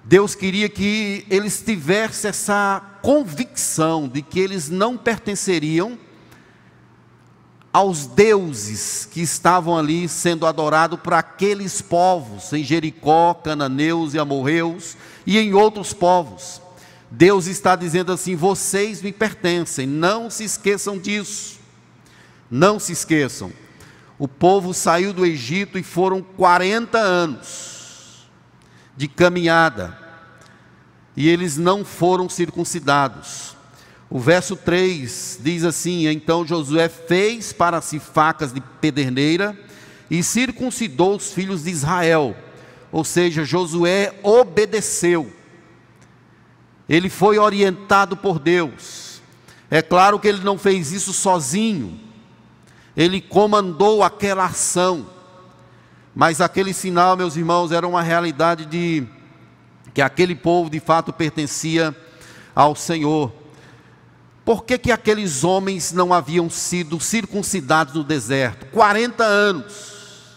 Deus 0.03 0.35
queria 0.35 0.69
que 0.69 1.25
eles 1.31 1.61
tivessem 1.61 2.29
essa 2.29 2.81
convicção 3.01 4.09
de 4.09 4.23
que 4.23 4.41
eles 4.41 4.69
não 4.69 4.97
pertenceriam 4.97 5.99
aos 7.77 8.07
deuses 8.07 9.07
que 9.13 9.21
estavam 9.21 9.77
ali 9.77 10.09
sendo 10.09 10.47
adorados 10.47 10.99
por 10.99 11.13
aqueles 11.13 11.83
povos, 11.83 12.51
em 12.55 12.65
Jericó, 12.65 13.35
cananeus 13.35 14.15
e 14.15 14.19
amorreus, 14.19 14.97
e 15.27 15.37
em 15.37 15.53
outros 15.53 15.93
povos. 15.93 16.63
Deus 17.11 17.47
está 17.47 17.77
dizendo 17.77 18.13
assim: 18.13 18.35
vocês 18.35 19.03
me 19.03 19.13
pertencem, 19.13 19.87
não 19.87 20.31
se 20.31 20.45
esqueçam 20.45 20.99
disso. 20.99 21.59
Não 22.51 22.81
se 22.81 22.93
esqueçam. 22.93 23.53
O 24.19 24.27
povo 24.27 24.73
saiu 24.73 25.13
do 25.13 25.27
Egito 25.27 25.79
e 25.79 25.83
foram 25.83 26.23
40 26.23 26.97
anos 26.97 28.27
de 28.97 29.07
caminhada, 29.07 29.99
e 31.15 31.29
eles 31.29 31.59
não 31.59 31.85
foram 31.85 32.27
circuncidados. 32.27 33.55
O 34.09 34.19
verso 34.19 34.57
3 34.57 35.41
diz 35.43 35.65
assim: 35.65 36.07
Então 36.07 36.47
Josué 36.47 36.89
fez 36.89 37.53
para 37.53 37.81
si 37.81 37.99
facas 37.99 38.53
de 38.53 38.61
pederneira 38.61 39.59
e 40.11 40.23
circuncidou 40.23 41.17
os 41.17 41.33
filhos 41.33 41.65
de 41.65 41.71
Israel. 41.71 42.37
Ou 42.93 43.05
seja, 43.05 43.45
Josué 43.45 44.15
obedeceu. 44.23 45.33
Ele 46.89 47.11
foi 47.11 47.39
orientado 47.39 48.17
por 48.17 48.39
Deus. 48.39 49.21
É 49.69 49.83
claro 49.83 50.21
que 50.21 50.29
ele 50.29 50.45
não 50.45 50.57
fez 50.57 50.93
isso 50.93 51.13
sozinho. 51.13 51.99
Ele 52.97 53.21
comandou 53.21 54.05
aquela 54.05 54.47
ação. 54.47 55.07
Mas 56.15 56.41
aquele 56.41 56.73
sinal, 56.73 57.17
meus 57.17 57.37
irmãos, 57.37 57.73
era 57.73 57.87
uma 57.87 58.03
realidade 58.03 58.65
de 58.65 59.05
que 59.93 60.01
aquele 60.01 60.35
povo 60.35 60.71
de 60.71 60.79
fato 60.79 61.13
pertencia 61.13 61.95
ao 62.55 62.77
Senhor. 62.77 63.33
Por 64.47 64.63
que, 64.63 64.79
que 64.79 64.93
aqueles 64.93 65.43
homens 65.43 65.91
não 65.91 66.15
haviam 66.15 66.49
sido 66.49 67.01
circuncidados 67.01 67.95
no 67.95 68.05
deserto? 68.05 68.67
40 68.67 69.25
anos. 69.25 70.37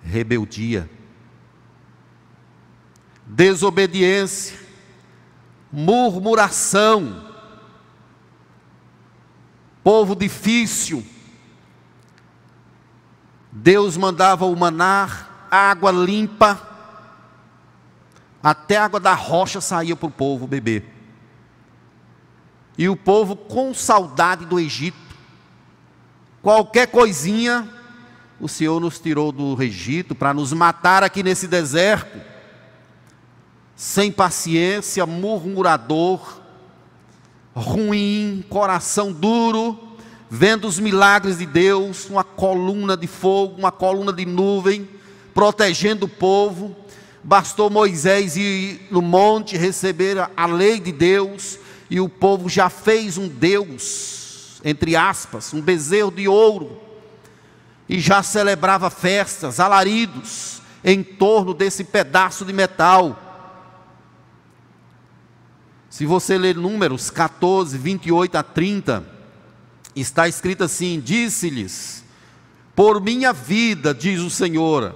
Rebeldia, 0.00 0.88
desobediência, 3.26 4.56
murmuração, 5.72 7.26
povo 9.82 10.14
difícil. 10.14 11.04
Deus 13.50 13.96
mandava 13.96 14.46
o 14.46 14.54
manar, 14.54 15.48
água 15.50 15.90
limpa, 15.90 16.68
até 18.40 18.76
a 18.76 18.84
água 18.84 19.00
da 19.00 19.12
rocha 19.12 19.60
saía 19.60 19.96
para 19.96 20.06
o 20.06 20.10
povo 20.10 20.46
beber. 20.46 20.99
E 22.76 22.88
o 22.88 22.96
povo 22.96 23.36
com 23.36 23.74
saudade 23.74 24.44
do 24.46 24.58
Egito. 24.58 24.96
Qualquer 26.42 26.86
coisinha, 26.86 27.68
o 28.40 28.48
Senhor 28.48 28.80
nos 28.80 28.98
tirou 28.98 29.30
do 29.30 29.62
Egito 29.62 30.14
para 30.14 30.32
nos 30.32 30.52
matar 30.52 31.02
aqui 31.02 31.22
nesse 31.22 31.46
deserto. 31.46 32.18
Sem 33.76 34.10
paciência, 34.10 35.04
murmurador, 35.04 36.40
ruim, 37.54 38.44
coração 38.48 39.12
duro, 39.12 39.78
vendo 40.30 40.66
os 40.66 40.78
milagres 40.78 41.38
de 41.38 41.46
Deus, 41.46 42.08
uma 42.08 42.24
coluna 42.24 42.96
de 42.96 43.06
fogo, 43.06 43.58
uma 43.58 43.72
coluna 43.72 44.12
de 44.12 44.24
nuvem, 44.24 44.88
protegendo 45.34 46.06
o 46.06 46.08
povo. 46.08 46.74
Bastou 47.22 47.68
Moisés 47.68 48.36
ir 48.36 48.86
no 48.90 49.02
monte 49.02 49.56
receber 49.56 50.16
a 50.34 50.46
lei 50.46 50.80
de 50.80 50.92
Deus, 50.92 51.58
e 51.90 51.98
o 52.00 52.08
povo 52.08 52.48
já 52.48 52.70
fez 52.70 53.18
um 53.18 53.26
Deus, 53.26 54.60
entre 54.64 54.94
aspas, 54.94 55.52
um 55.52 55.60
bezerro 55.60 56.12
de 56.12 56.28
ouro, 56.28 56.80
e 57.88 57.98
já 57.98 58.22
celebrava 58.22 58.88
festas, 58.88 59.58
alaridos, 59.58 60.62
em 60.84 61.02
torno 61.02 61.52
desse 61.52 61.82
pedaço 61.82 62.44
de 62.44 62.52
metal. 62.52 63.20
Se 65.90 66.06
você 66.06 66.38
ler 66.38 66.54
Números 66.54 67.10
14, 67.10 67.76
28 67.76 68.36
a 68.36 68.42
30, 68.44 69.04
está 69.96 70.28
escrito 70.28 70.62
assim: 70.62 71.00
Disse-lhes, 71.00 72.04
por 72.76 73.00
minha 73.00 73.32
vida, 73.32 73.92
diz 73.92 74.20
o 74.20 74.30
Senhor, 74.30 74.94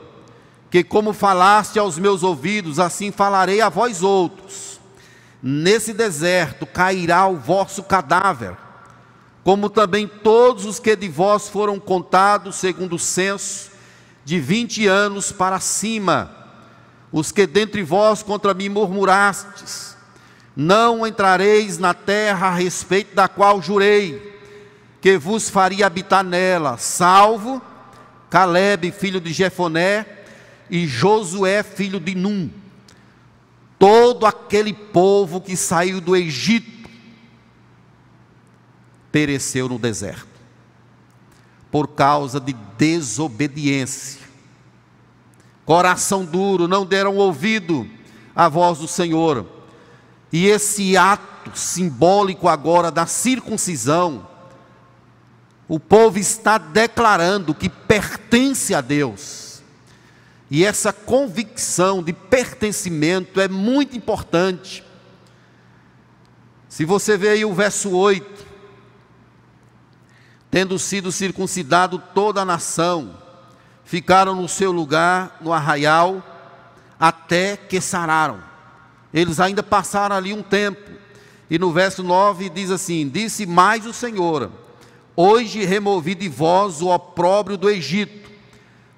que 0.71 0.85
como 0.85 1.13
falaste 1.13 1.81
aos 1.81 1.99
meus 1.99 2.23
ouvidos, 2.23 2.79
assim 2.79 3.11
falarei 3.11 3.61
a 3.61 3.69
vós 3.69 4.01
outros 4.01 4.74
Nesse 5.47 5.93
deserto 5.93 6.65
cairá 6.65 7.27
o 7.27 7.37
vosso 7.37 7.83
cadáver, 7.83 8.57
como 9.43 9.69
também 9.69 10.09
todos 10.09 10.65
os 10.65 10.81
que 10.81 10.97
de 10.97 11.07
vós 11.07 11.51
foram 11.51 11.79
contados, 11.79 12.57
segundo 12.57 12.97
o 12.97 12.99
censo, 12.99 13.71
de 14.25 14.41
vinte 14.41 14.87
anos 14.87 15.31
para 15.31 15.61
cima, 15.61 16.35
os 17.13 17.31
que 17.31 17.47
dentre 17.47 17.83
vós 17.83 18.23
contra 18.23 18.55
mim 18.55 18.71
murmurastes, 18.71 19.95
não 20.57 21.07
entrareis 21.07 21.77
na 21.77 21.93
terra 21.93 22.47
a 22.47 22.55
respeito 22.55 23.15
da 23.15 23.29
qual 23.29 23.61
jurei, 23.61 24.41
que 24.99 25.19
vos 25.19 25.51
faria 25.51 25.87
habitar 25.87 26.25
nela, 26.25 26.79
salvo 26.79 27.61
Caleb, 28.31 28.91
filho 28.93 29.21
de 29.21 29.31
Jefoné, 29.31 30.07
e 30.71 30.87
Josué, 30.87 31.63
filho 31.63 32.01
de 32.01 32.15
Num 32.15 32.64
todo 33.85 34.25
aquele 34.25 34.73
povo 34.73 35.43
que 35.43 35.55
saiu 35.55 36.01
do 36.01 36.17
Egito 36.17 36.89
pereceu 39.13 39.69
no 39.69 39.79
deserto, 39.79 40.27
por 41.71 41.89
causa 41.89 42.41
de 42.41 42.55
desobediência. 42.79 44.23
Coração 45.67 46.25
duro, 46.25 46.67
não 46.67 46.87
deram 46.87 47.17
ouvido 47.17 47.87
à 48.35 48.49
voz 48.49 48.79
do 48.79 48.89
Senhor. 48.89 49.47
E 50.33 50.47
esse 50.47 50.97
ato 50.97 51.55
simbólico 51.55 52.49
agora 52.49 52.91
da 52.91 53.05
circuncisão, 53.05 54.27
o 55.69 55.79
povo 55.79 56.19
está 56.19 56.57
declarando 56.57 57.55
que 57.55 57.69
pertence 57.69 58.75
a 58.75 58.81
Deus 58.81 59.44
e 60.55 60.65
essa 60.65 60.93
convicção 60.93 62.01
de 62.01 62.13
pertencimento 62.13 63.41
é 63.41 63.49
muito 63.49 63.97
importante. 63.97 64.85
Se 66.69 66.85
você 66.85 67.17
vê 67.17 67.31
aí 67.31 67.45
o 67.45 67.53
verso 67.53 67.91
8, 67.91 68.47
tendo 70.53 70.79
sido 70.79 71.11
circuncidado 71.11 72.01
toda 72.15 72.43
a 72.43 72.45
nação, 72.45 73.19
ficaram 73.85 74.37
no 74.37 74.49
seu 74.49 74.71
lugar 74.71 75.39
no 75.41 75.53
arraial 75.53 76.23
até 77.01 77.57
que 77.57 77.81
sararam. 77.81 78.41
Eles 79.13 79.41
ainda 79.41 79.61
passaram 79.61 80.15
ali 80.15 80.33
um 80.33 80.41
tempo. 80.41 80.89
E 81.51 81.59
no 81.59 81.73
verso 81.73 82.01
9 82.05 82.49
diz 82.49 82.71
assim: 82.71 83.09
Disse 83.09 83.45
mais 83.45 83.87
o 83.87 83.93
Senhor: 83.93 84.53
Hoje 85.17 85.65
removi 85.65 86.15
de 86.15 86.29
vós 86.29 86.81
o 86.81 86.91
opróbrio 86.91 87.57
do 87.57 87.69
Egito 87.69 88.25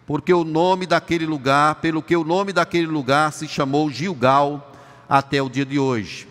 porque 0.07 0.33
o 0.33 0.45
nome 0.45 0.87
daquele 0.87 1.27
lugar, 1.27 1.77
pelo 1.77 2.01
que 2.01 2.17
o 2.17 2.23
nome 2.23 2.53
daquele 2.53 2.87
lugar 2.87 3.33
se 3.33 3.49
chamou 3.49 3.91
Gilgal 3.91 4.73
até 5.09 5.43
o 5.43 5.49
dia 5.51 5.67
de 5.67 5.81
hoje. 5.81 6.29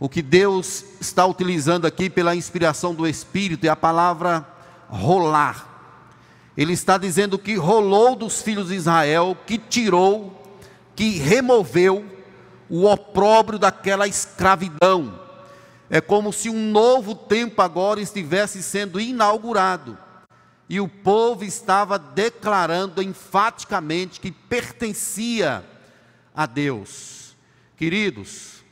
O 0.00 0.08
que 0.08 0.22
Deus 0.22 0.84
está 1.00 1.26
utilizando 1.26 1.86
aqui 1.86 2.08
pela 2.08 2.34
inspiração 2.34 2.94
do 2.94 3.06
Espírito 3.06 3.66
é 3.66 3.68
a 3.68 3.76
palavra 3.76 4.46
rolar. 4.88 5.68
Ele 6.56 6.72
está 6.72 6.96
dizendo 6.96 7.38
que 7.38 7.56
rolou 7.56 8.16
dos 8.16 8.40
filhos 8.40 8.68
de 8.68 8.74
Israel, 8.74 9.36
que 9.46 9.58
tirou, 9.58 10.42
que 10.96 11.18
removeu 11.18 12.04
o 12.70 12.86
opróbrio 12.86 13.58
daquela 13.58 14.08
escravidão. 14.08 15.20
É 15.90 16.00
como 16.00 16.32
se 16.32 16.48
um 16.48 16.70
novo 16.70 17.14
tempo 17.14 17.60
agora 17.60 18.00
estivesse 18.00 18.62
sendo 18.62 18.98
inaugurado 18.98 19.98
e 20.68 20.80
o 20.80 20.88
povo 20.88 21.44
estava 21.44 21.98
declarando 21.98 23.02
enfaticamente 23.02 24.20
que 24.20 24.32
pertencia 24.32 25.64
a 26.34 26.46
Deus. 26.46 27.36
Queridos, 27.76 28.64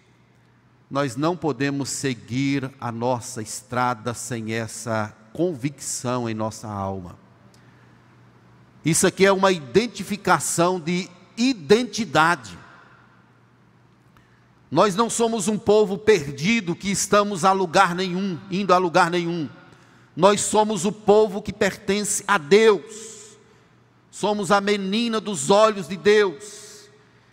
nós 0.91 1.17
não 1.17 1.37
podemos 1.37 1.89
seguir 1.89 2.71
a 2.81 2.91
nossa 2.91 3.43
estrada 3.43 4.15
sem 4.15 4.53
essa 4.53 5.15
convicção 5.33 6.29
em 6.29 6.35
nossa 6.35 6.69
alma. 6.69 7.19
Isso 8.85 9.07
aqui 9.07 9.25
é 9.25 9.33
uma 9.33 9.53
identificação 9.53 10.81
de 10.81 11.09
identidade. 11.37 12.59
Nós 14.71 14.95
não 14.97 15.09
somos 15.09 15.49
um 15.49 15.59
povo 15.59 15.99
perdido 15.99 16.75
que 16.75 16.91
estamos 16.91 17.45
a 17.45 17.53
lugar 17.53 17.95
nenhum, 17.95 18.39
indo 18.51 18.73
a 18.73 18.79
lugar 18.79 19.11
nenhum. 19.11 19.49
Nós 20.15 20.43
somos 20.43 20.85
o 20.85 20.93
povo 20.93 21.41
que 21.41 21.53
pertence 21.53 22.23
a 22.29 22.37
Deus, 22.37 23.39
somos 24.11 24.51
a 24.51 24.61
menina 24.61 25.21
dos 25.21 25.49
olhos 25.49 25.89
de 25.89 25.97
Deus, 25.97 26.89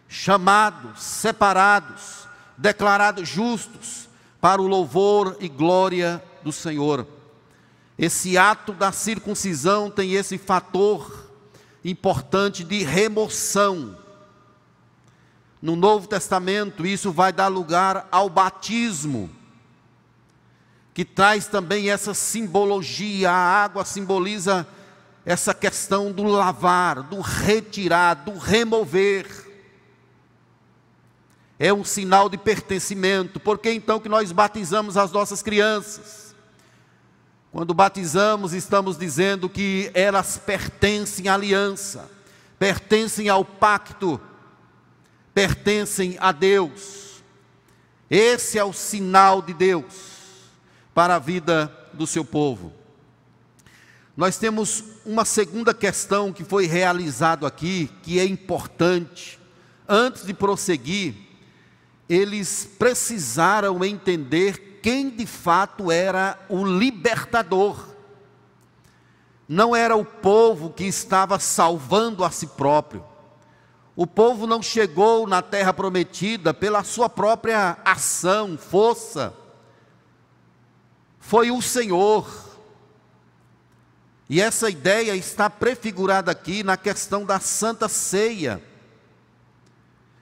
chamados, 0.08 1.02
separados, 1.02 2.28
declarados 2.58 3.28
justos 3.28 4.08
para 4.40 4.62
o 4.62 4.68
louvor 4.68 5.36
e 5.42 5.50
glória 5.50 6.24
do 6.42 6.54
Senhor. 6.54 7.06
Esse 7.98 8.38
ato 8.38 8.72
da 8.72 8.94
circuncisão 8.94 9.92
tem 9.92 10.14
esse 10.14 10.38
fator 10.38 11.30
importante 11.84 12.64
de 12.64 12.82
remoção. 12.84 13.98
No 15.62 15.76
Novo 15.76 16.08
Testamento, 16.08 16.86
isso 16.86 17.12
vai 17.12 17.34
dar 17.34 17.50
lugar 17.50 18.08
ao 18.10 18.30
batismo 18.30 19.30
que 21.00 21.06
traz 21.06 21.48
também 21.48 21.90
essa 21.90 22.14
simbologia. 22.14 23.32
A 23.32 23.64
água 23.64 23.86
simboliza 23.86 24.68
essa 25.26 25.54
questão 25.54 26.12
do 26.12 26.24
lavar, 26.24 27.04
do 27.04 27.22
retirar, 27.22 28.16
do 28.16 28.38
remover. 28.38 29.26
É 31.58 31.74
um 31.74 31.86
sinal 31.86 32.28
de 32.28 32.38
pertencimento. 32.38 33.40
Por 33.40 33.60
que 33.60 33.72
então 33.72 33.98
que 33.98 34.10
nós 34.10 34.34
batizamos 34.34 34.98
as 34.98 35.10
nossas 35.10 35.42
crianças? 35.42 36.36
Quando 37.50 37.74
batizamos, 37.74 38.52
estamos 38.52 38.98
dizendo 38.98 39.48
que 39.48 39.90
elas 39.94 40.38
pertencem 40.38 41.30
à 41.30 41.34
aliança, 41.36 42.12
pertencem 42.60 43.30
ao 43.30 43.46
pacto, 43.46 44.20
pertencem 45.34 46.18
a 46.20 46.34
Deus. 46.34 47.24
Esse 48.10 48.60
é 48.60 48.64
o 48.66 48.74
sinal 48.74 49.42
de 49.42 49.54
Deus 49.54 50.09
para 51.00 51.16
a 51.16 51.20
vida 51.20 51.74
do 51.94 52.06
seu 52.06 52.26
povo. 52.26 52.74
Nós 54.18 54.38
temos 54.38 54.84
uma 55.06 55.24
segunda 55.24 55.74
questão 55.74 56.34
que 56.34 56.44
foi 56.44 56.66
realizado 56.66 57.46
aqui, 57.46 57.90
que 58.04 58.20
é 58.20 58.26
importante, 58.26 59.40
antes 59.88 60.26
de 60.26 60.34
prosseguir, 60.34 61.16
eles 62.10 62.70
precisaram 62.78 63.82
entender 63.86 64.82
quem 64.84 65.10
de 65.10 65.26
fato 65.26 65.90
era 65.90 66.38
o 66.50 66.66
libertador. 66.66 67.88
Não 69.48 69.74
era 69.74 69.96
o 69.96 70.04
povo 70.04 70.70
que 70.70 70.84
estava 70.84 71.40
salvando 71.40 72.26
a 72.26 72.30
si 72.30 72.46
próprio. 72.46 73.06
O 73.96 74.06
povo 74.06 74.46
não 74.46 74.62
chegou 74.62 75.26
na 75.26 75.42
terra 75.42 75.72
prometida 75.72 76.54
pela 76.54 76.84
sua 76.84 77.08
própria 77.08 77.78
ação, 77.86 78.58
força. 78.58 79.34
Foi 81.30 81.52
o 81.52 81.62
Senhor. 81.62 82.28
E 84.28 84.42
essa 84.42 84.68
ideia 84.68 85.16
está 85.16 85.48
prefigurada 85.48 86.32
aqui 86.32 86.64
na 86.64 86.76
questão 86.76 87.24
da 87.24 87.40
Santa 87.40 87.88
Ceia. 87.88 88.60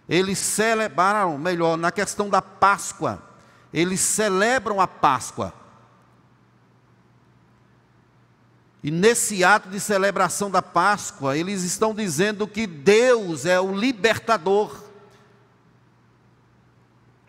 Eles 0.09 0.37
celebraram, 0.37 1.37
melhor, 1.37 1.77
na 1.77 1.93
questão 1.93 2.29
da 2.29 2.41
Páscoa. 2.41 3.23
Eles 3.73 4.01
celebram 4.01 4.81
a 4.81 4.87
Páscoa. 4.87 5.53
E 8.83 8.91
nesse 8.91 9.45
ato 9.45 9.69
de 9.69 9.79
celebração 9.79 10.51
da 10.51 10.61
Páscoa, 10.61 11.37
eles 11.37 11.63
estão 11.63 11.95
dizendo 11.95 12.45
que 12.45 12.67
Deus 12.67 13.45
é 13.45 13.61
o 13.61 13.73
libertador. 13.73 14.83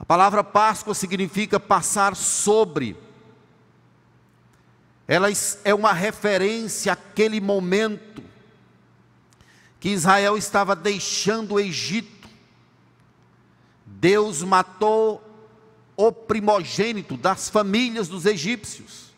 A 0.01 0.05
palavra 0.05 0.43
Páscoa 0.43 0.97
significa 0.97 1.61
passar 1.61 2.17
sobre. 2.17 3.07
Ela 5.09 5.29
é 5.65 5.75
uma 5.75 5.95
referência 5.95 6.93
àquele 6.93 7.41
momento 7.41 8.23
que 9.81 9.89
Israel 9.89 10.37
estava 10.37 10.77
deixando 10.77 11.55
o 11.55 11.61
Egito. 11.61 12.29
Deus 13.87 14.43
matou 14.43 15.25
o 15.97 16.13
primogênito 16.13 17.17
das 17.17 17.49
famílias 17.49 18.07
dos 18.07 18.27
egípcios. 18.27 19.09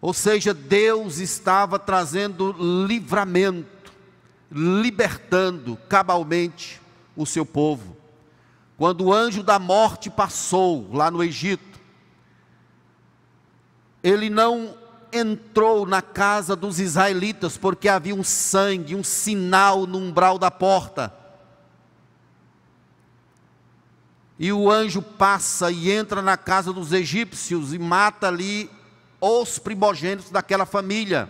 Ou 0.00 0.14
seja, 0.14 0.54
Deus 0.54 1.18
estava 1.18 1.78
trazendo 1.78 2.54
livramento, 2.86 3.92
libertando 4.50 5.76
cabalmente 5.88 6.80
o 7.16 7.26
seu 7.26 7.44
povo. 7.44 7.96
Quando 8.78 9.06
o 9.06 9.12
anjo 9.12 9.42
da 9.42 9.58
morte 9.58 10.08
passou 10.08 10.88
lá 10.90 11.10
no 11.10 11.22
Egito, 11.22 11.69
ele 14.02 14.30
não 14.30 14.74
entrou 15.12 15.86
na 15.86 16.00
casa 16.00 16.54
dos 16.54 16.78
israelitas 16.78 17.56
porque 17.56 17.88
havia 17.88 18.14
um 18.14 18.24
sangue, 18.24 18.94
um 18.94 19.04
sinal 19.04 19.86
no 19.86 19.98
umbral 19.98 20.38
da 20.38 20.50
porta. 20.50 21.14
E 24.38 24.52
o 24.52 24.70
anjo 24.70 25.02
passa 25.02 25.70
e 25.70 25.90
entra 25.90 26.22
na 26.22 26.36
casa 26.36 26.72
dos 26.72 26.92
egípcios 26.92 27.74
e 27.74 27.78
mata 27.78 28.28
ali 28.28 28.70
os 29.20 29.58
primogênitos 29.58 30.30
daquela 30.30 30.64
família. 30.64 31.28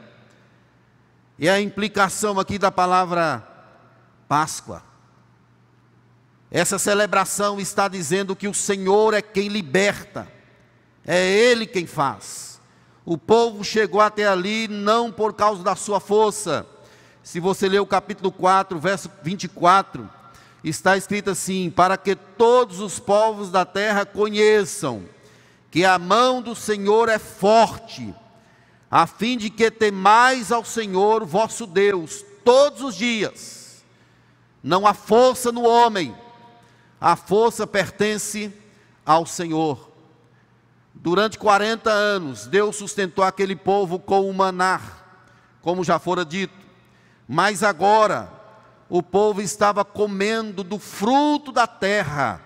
E 1.38 1.48
a 1.48 1.60
implicação 1.60 2.38
aqui 2.38 2.58
da 2.58 2.70
palavra 2.70 3.46
Páscoa. 4.28 4.84
Essa 6.52 6.78
celebração 6.78 7.60
está 7.60 7.88
dizendo 7.88 8.36
que 8.36 8.46
o 8.46 8.54
Senhor 8.54 9.14
é 9.14 9.22
quem 9.22 9.48
liberta, 9.48 10.30
é 11.04 11.28
Ele 11.28 11.66
quem 11.66 11.86
faz. 11.86 12.49
O 13.04 13.16
povo 13.16 13.64
chegou 13.64 14.00
até 14.00 14.26
ali 14.26 14.68
não 14.68 15.10
por 15.10 15.32
causa 15.32 15.62
da 15.62 15.74
sua 15.74 16.00
força. 16.00 16.66
Se 17.22 17.40
você 17.40 17.68
ler 17.68 17.80
o 17.80 17.86
capítulo 17.86 18.30
4, 18.30 18.78
verso 18.78 19.10
24, 19.22 20.08
está 20.62 20.96
escrito 20.96 21.30
assim: 21.30 21.70
Para 21.70 21.96
que 21.96 22.14
todos 22.14 22.80
os 22.80 22.98
povos 22.98 23.50
da 23.50 23.64
terra 23.64 24.04
conheçam 24.04 25.04
que 25.70 25.84
a 25.84 25.98
mão 25.98 26.42
do 26.42 26.54
Senhor 26.54 27.08
é 27.08 27.18
forte, 27.18 28.14
a 28.90 29.06
fim 29.06 29.38
de 29.38 29.48
que 29.48 29.70
temais 29.70 30.50
ao 30.50 30.64
Senhor 30.64 31.24
vosso 31.24 31.66
Deus 31.66 32.24
todos 32.44 32.82
os 32.82 32.96
dias. 32.96 33.84
Não 34.62 34.86
há 34.86 34.92
força 34.92 35.52
no 35.52 35.62
homem, 35.62 36.14
a 37.00 37.16
força 37.16 37.66
pertence 37.66 38.52
ao 39.06 39.24
Senhor. 39.24 39.89
Durante 41.02 41.38
40 41.38 41.90
anos, 41.90 42.46
Deus 42.46 42.76
sustentou 42.76 43.24
aquele 43.24 43.56
povo 43.56 43.98
com 43.98 44.28
o 44.28 44.34
maná, 44.34 44.80
como 45.62 45.82
já 45.82 45.98
fora 45.98 46.24
dito. 46.24 46.54
Mas 47.26 47.62
agora, 47.62 48.30
o 48.88 49.02
povo 49.02 49.40
estava 49.40 49.84
comendo 49.84 50.62
do 50.62 50.78
fruto 50.78 51.50
da 51.52 51.66
terra 51.66 52.42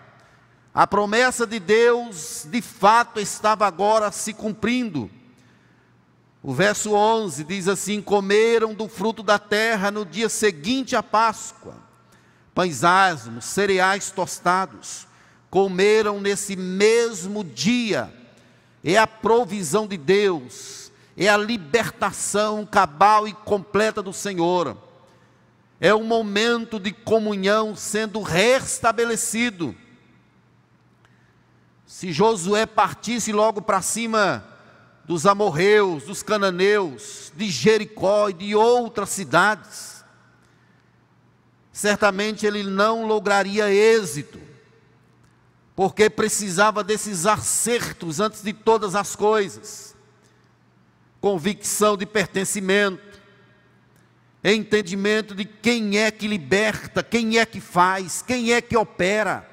a 0.74 0.88
promessa 0.88 1.46
de 1.46 1.60
Deus, 1.60 2.48
de 2.50 2.60
fato, 2.60 3.20
estava 3.20 3.64
agora 3.64 4.10
se 4.10 4.34
cumprindo. 4.34 5.08
O 6.42 6.52
verso 6.52 6.94
11 6.94 7.44
diz 7.44 7.68
assim: 7.68 8.02
Comeram 8.02 8.74
do 8.74 8.88
fruto 8.88 9.22
da 9.22 9.38
terra 9.38 9.92
no 9.92 10.04
dia 10.04 10.28
seguinte 10.28 10.96
à 10.96 11.02
Páscoa, 11.02 11.76
pães 12.52 12.82
asmos, 12.82 13.44
cereais 13.44 14.10
tostados, 14.10 15.06
comeram 15.48 16.20
nesse 16.20 16.56
mesmo 16.56 17.44
dia. 17.44 18.12
É 18.84 18.98
a 18.98 19.06
provisão 19.06 19.86
de 19.86 19.96
Deus, 19.96 20.92
é 21.16 21.26
a 21.26 21.38
libertação 21.38 22.66
cabal 22.66 23.26
e 23.26 23.32
completa 23.32 24.02
do 24.02 24.12
Senhor. 24.12 24.76
É 25.80 25.94
um 25.94 26.04
momento 26.04 26.78
de 26.78 26.92
comunhão 26.92 27.74
sendo 27.74 28.20
restabelecido. 28.20 29.74
Se 31.86 32.12
Josué 32.12 32.66
partisse 32.66 33.32
logo 33.32 33.62
para 33.62 33.80
cima 33.80 34.44
dos 35.04 35.26
amorreus, 35.26 36.04
dos 36.04 36.22
cananeus, 36.22 37.32
de 37.34 37.50
Jericó 37.50 38.28
e 38.28 38.34
de 38.34 38.54
outras 38.54 39.10
cidades, 39.10 40.04
certamente 41.72 42.46
ele 42.46 42.62
não 42.62 43.06
lograria 43.06 43.70
êxito, 43.70 44.40
porque 45.74 46.08
precisava 46.08 46.84
desses 46.84 47.26
acertos 47.26 48.20
antes 48.20 48.42
de 48.42 48.52
todas 48.52 48.94
as 48.94 49.16
coisas 49.16 49.94
convicção 51.24 51.96
de 51.96 52.04
pertencimento, 52.04 53.18
entendimento 54.44 55.34
de 55.34 55.46
quem 55.46 55.96
é 55.96 56.10
que 56.10 56.28
liberta, 56.28 57.02
quem 57.02 57.38
é 57.38 57.46
que 57.46 57.62
faz, 57.62 58.20
quem 58.20 58.52
é 58.52 58.60
que 58.60 58.76
opera 58.76 59.48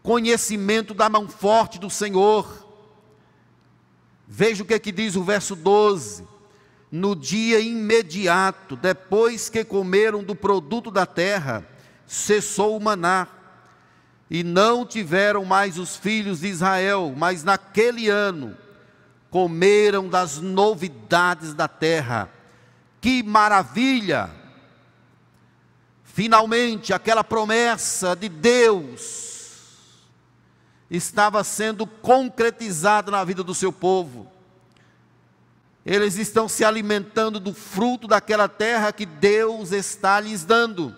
conhecimento 0.00 0.94
da 0.94 1.08
mão 1.08 1.28
forte 1.28 1.80
do 1.80 1.90
Senhor. 1.90 2.64
Veja 4.28 4.62
o 4.62 4.66
que, 4.66 4.74
é 4.74 4.78
que 4.78 4.92
diz 4.92 5.16
o 5.16 5.24
verso 5.24 5.56
12. 5.56 6.24
No 6.92 7.16
dia 7.16 7.58
imediato, 7.58 8.76
depois 8.76 9.48
que 9.48 9.64
comeram 9.64 10.22
do 10.22 10.36
produto 10.36 10.92
da 10.92 11.04
terra, 11.04 11.66
cessou 12.06 12.76
o 12.76 12.80
maná, 12.80 13.26
e 14.30 14.42
não 14.42 14.84
tiveram 14.84 15.44
mais 15.44 15.78
os 15.78 15.96
filhos 15.96 16.40
de 16.40 16.48
Israel, 16.48 17.14
mas 17.16 17.44
naquele 17.44 18.08
ano 18.08 18.56
comeram 19.30 20.08
das 20.08 20.38
novidades 20.38 21.54
da 21.54 21.68
terra. 21.68 22.28
Que 23.00 23.22
maravilha! 23.22 24.30
Finalmente, 26.02 26.92
aquela 26.92 27.22
promessa 27.22 28.16
de 28.16 28.28
Deus 28.28 29.26
estava 30.90 31.44
sendo 31.44 31.86
concretizado 31.86 33.10
na 33.10 33.22
vida 33.22 33.44
do 33.44 33.54
seu 33.54 33.72
povo. 33.72 34.30
Eles 35.84 36.16
estão 36.16 36.48
se 36.48 36.64
alimentando 36.64 37.38
do 37.38 37.52
fruto 37.52 38.08
daquela 38.08 38.48
terra 38.48 38.92
que 38.92 39.06
Deus 39.06 39.72
está 39.72 40.18
lhes 40.18 40.44
dando. 40.44 40.96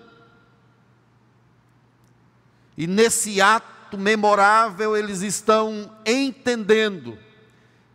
E 2.78 2.86
nesse 2.86 3.40
ato 3.40 3.98
memorável, 3.98 4.96
eles 4.96 5.20
estão 5.20 5.90
entendendo 6.06 7.18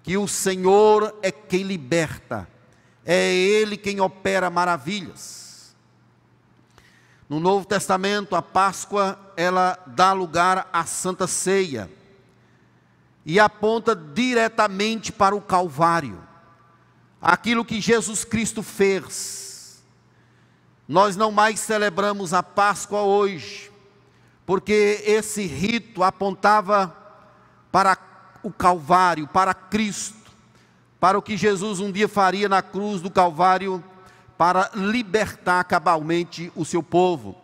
que 0.04 0.18
o 0.18 0.28
Senhor 0.28 1.18
é 1.22 1.32
quem 1.32 1.64
liberta, 1.64 2.46
é 3.06 3.34
Ele 3.34 3.78
quem 3.78 4.02
opera 4.02 4.50
maravilhas. 4.50 5.74
No 7.30 7.40
Novo 7.40 7.66
Testamento, 7.66 8.36
a 8.36 8.42
Páscoa, 8.42 9.18
ela 9.38 9.82
dá 9.88 10.12
lugar 10.12 10.70
à 10.74 10.86
Santa 10.86 11.28
Ceia 11.28 11.90
e 13.26 13.40
aponta 13.40 13.96
diretamente 13.96 15.14
para 15.14 15.34
o 15.34 15.40
Calvário, 15.40 16.22
aquilo 17.22 17.64
que 17.64 17.80
Jesus 17.80 18.26
Cristo 18.26 18.62
fez. 18.62 19.82
Nós 20.86 21.16
não 21.16 21.32
mais 21.32 21.62
celebramos 21.62 22.34
a 22.34 22.44
Páscoa 22.44 23.04
hoje, 23.04 23.72
porque 24.46 25.02
esse 25.06 25.46
rito 25.46 26.04
apontava 26.04 26.96
para 27.72 27.98
o 28.44 28.52
Calvário, 28.52 29.28
para 29.28 29.54
Cristo, 29.54 30.32
para 31.00 31.18
o 31.18 31.22
que 31.22 31.38
Jesus 31.38 31.80
um 31.80 31.92
dia 31.92 32.08
faria 32.08 32.50
na 32.50 32.62
cruz 32.62 33.02
do 33.02 33.10
Calvário 33.10 33.84
para 34.38 34.70
libertar 34.74 35.64
cabalmente 35.64 36.52
o 36.56 36.66
seu 36.66 36.84
povo. 36.84 37.36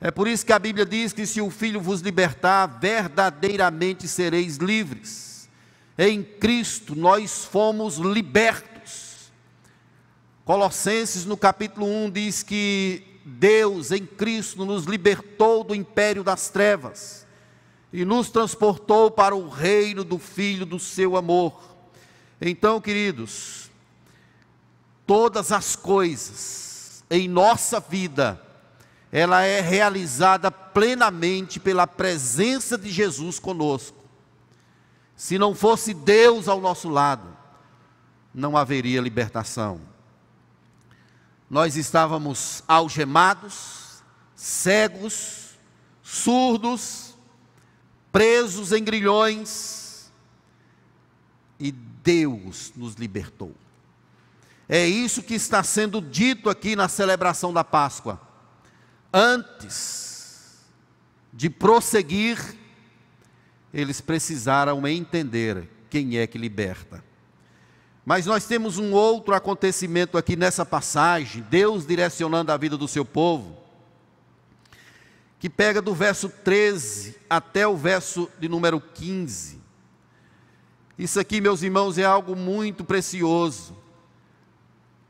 É 0.00 0.10
por 0.10 0.28
isso 0.28 0.44
que 0.44 0.52
a 0.52 0.58
Bíblia 0.58 0.84
diz 0.84 1.12
que 1.12 1.26
se 1.26 1.40
o 1.40 1.50
Filho 1.50 1.80
vos 1.80 2.00
libertar, 2.00 2.66
verdadeiramente 2.66 4.06
sereis 4.06 4.56
livres. 4.56 5.48
Em 5.96 6.22
Cristo 6.22 6.94
nós 6.94 7.44
fomos 7.44 7.96
libertos. 7.96 9.30
Colossenses 10.44 11.24
no 11.24 11.36
capítulo 11.36 11.86
1 11.86 12.10
diz 12.10 12.42
que 12.42 13.05
Deus 13.28 13.90
em 13.90 14.06
Cristo 14.06 14.64
nos 14.64 14.84
libertou 14.84 15.64
do 15.64 15.74
império 15.74 16.22
das 16.22 16.48
trevas 16.48 17.26
e 17.92 18.04
nos 18.04 18.30
transportou 18.30 19.10
para 19.10 19.34
o 19.34 19.48
reino 19.48 20.04
do 20.04 20.16
Filho 20.16 20.64
do 20.64 20.78
seu 20.78 21.16
amor. 21.16 21.60
Então, 22.40 22.80
queridos, 22.80 23.68
todas 25.04 25.50
as 25.50 25.74
coisas 25.74 27.02
em 27.10 27.26
nossa 27.26 27.80
vida, 27.80 28.40
ela 29.10 29.42
é 29.42 29.60
realizada 29.60 30.48
plenamente 30.48 31.58
pela 31.58 31.84
presença 31.84 32.78
de 32.78 32.90
Jesus 32.90 33.40
conosco. 33.40 33.96
Se 35.16 35.36
não 35.36 35.52
fosse 35.52 35.92
Deus 35.92 36.46
ao 36.46 36.60
nosso 36.60 36.88
lado, 36.88 37.36
não 38.32 38.56
haveria 38.56 39.00
libertação. 39.00 39.95
Nós 41.48 41.76
estávamos 41.76 42.62
algemados, 42.66 44.02
cegos, 44.34 45.56
surdos, 46.02 47.14
presos 48.10 48.72
em 48.72 48.82
grilhões, 48.82 50.10
e 51.58 51.72
Deus 51.72 52.72
nos 52.76 52.94
libertou. 52.94 53.54
É 54.68 54.86
isso 54.86 55.22
que 55.22 55.34
está 55.34 55.62
sendo 55.62 56.00
dito 56.00 56.50
aqui 56.50 56.74
na 56.74 56.88
celebração 56.88 57.52
da 57.52 57.62
Páscoa. 57.62 58.20
Antes 59.12 60.64
de 61.32 61.48
prosseguir, 61.48 62.38
eles 63.72 64.00
precisaram 64.00 64.86
entender 64.86 65.68
quem 65.88 66.18
é 66.18 66.26
que 66.26 66.38
liberta. 66.38 67.04
Mas 68.06 68.24
nós 68.24 68.46
temos 68.46 68.78
um 68.78 68.92
outro 68.92 69.34
acontecimento 69.34 70.16
aqui 70.16 70.34
nessa 70.34 70.64
passagem, 70.64 71.44
Deus 71.50 71.86
direcionando 71.86 72.50
a 72.50 72.56
vida 72.56 72.78
do 72.78 72.88
seu 72.88 73.04
povo 73.04 73.66
que 75.38 75.50
pega 75.50 75.82
do 75.82 75.94
verso 75.94 76.28
13 76.28 77.16
até 77.28 77.66
o 77.68 77.76
verso 77.76 78.28
de 78.38 78.48
número 78.48 78.80
15. 78.80 79.60
Isso 80.98 81.20
aqui, 81.20 81.40
meus 81.40 81.62
irmãos, 81.62 81.98
é 81.98 82.04
algo 82.04 82.34
muito 82.34 82.84
precioso. 82.84 83.76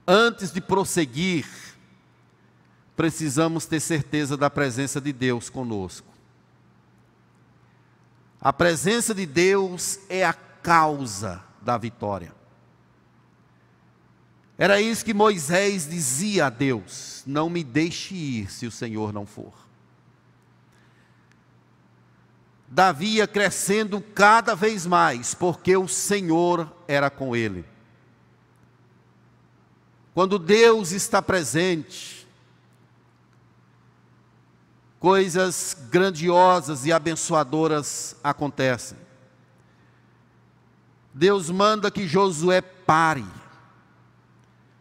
Antes 0.06 0.50
de 0.52 0.60
prosseguir, 0.60 1.46
precisamos 2.96 3.66
ter 3.66 3.80
certeza 3.80 4.36
da 4.36 4.50
presença 4.50 5.00
de 5.00 5.12
Deus 5.12 5.48
conosco. 5.48 6.08
A 8.40 8.52
presença 8.52 9.14
de 9.14 9.26
Deus 9.26 10.00
é 10.08 10.24
a 10.24 10.32
causa 10.32 11.42
da 11.62 11.78
vitória. 11.78 12.34
Era 14.58 14.80
isso 14.80 15.04
que 15.04 15.12
Moisés 15.12 15.88
dizia 15.88 16.46
a 16.46 16.50
Deus: 16.50 17.22
Não 17.26 17.50
me 17.50 17.62
deixe 17.62 18.14
ir 18.14 18.50
se 18.50 18.66
o 18.66 18.70
Senhor 18.70 19.12
não 19.12 19.26
for. 19.26 19.52
Davi 22.68 23.16
ia 23.16 23.26
crescendo 23.26 24.00
cada 24.00 24.54
vez 24.54 24.86
mais, 24.86 25.34
porque 25.34 25.76
o 25.76 25.86
Senhor 25.86 26.74
era 26.88 27.08
com 27.10 27.36
ele. 27.36 27.64
Quando 30.12 30.38
Deus 30.38 30.92
está 30.92 31.20
presente, 31.20 32.26
coisas 34.98 35.76
grandiosas 35.90 36.86
e 36.86 36.92
abençoadoras 36.92 38.16
acontecem. 38.24 38.98
Deus 41.12 41.50
manda 41.50 41.90
que 41.90 42.08
Josué 42.08 42.60
pare, 42.60 43.24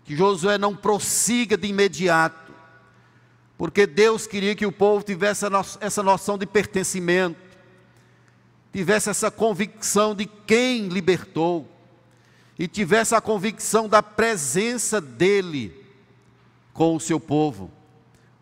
que 0.05 0.15
Josué 0.15 0.57
não 0.57 0.75
prossiga 0.75 1.57
de 1.57 1.67
imediato, 1.67 2.53
porque 3.57 3.85
Deus 3.85 4.25
queria 4.25 4.55
que 4.55 4.65
o 4.65 4.71
povo 4.71 5.03
tivesse 5.03 5.45
essa 5.81 6.01
noção 6.01 6.37
de 6.37 6.45
pertencimento 6.45 7.45
tivesse 8.75 9.09
essa 9.09 9.31
convicção 9.31 10.13
de 10.13 10.25
quem 10.25 10.89
libertou 10.89 11.65
e 12.59 12.67
tivesse 12.67 13.15
a 13.15 13.21
convicção 13.21 13.87
da 13.87 14.03
presença 14.03 14.99
dele 14.99 15.73
com 16.73 16.93
o 16.93 16.99
seu 16.99 17.17
povo. 17.17 17.71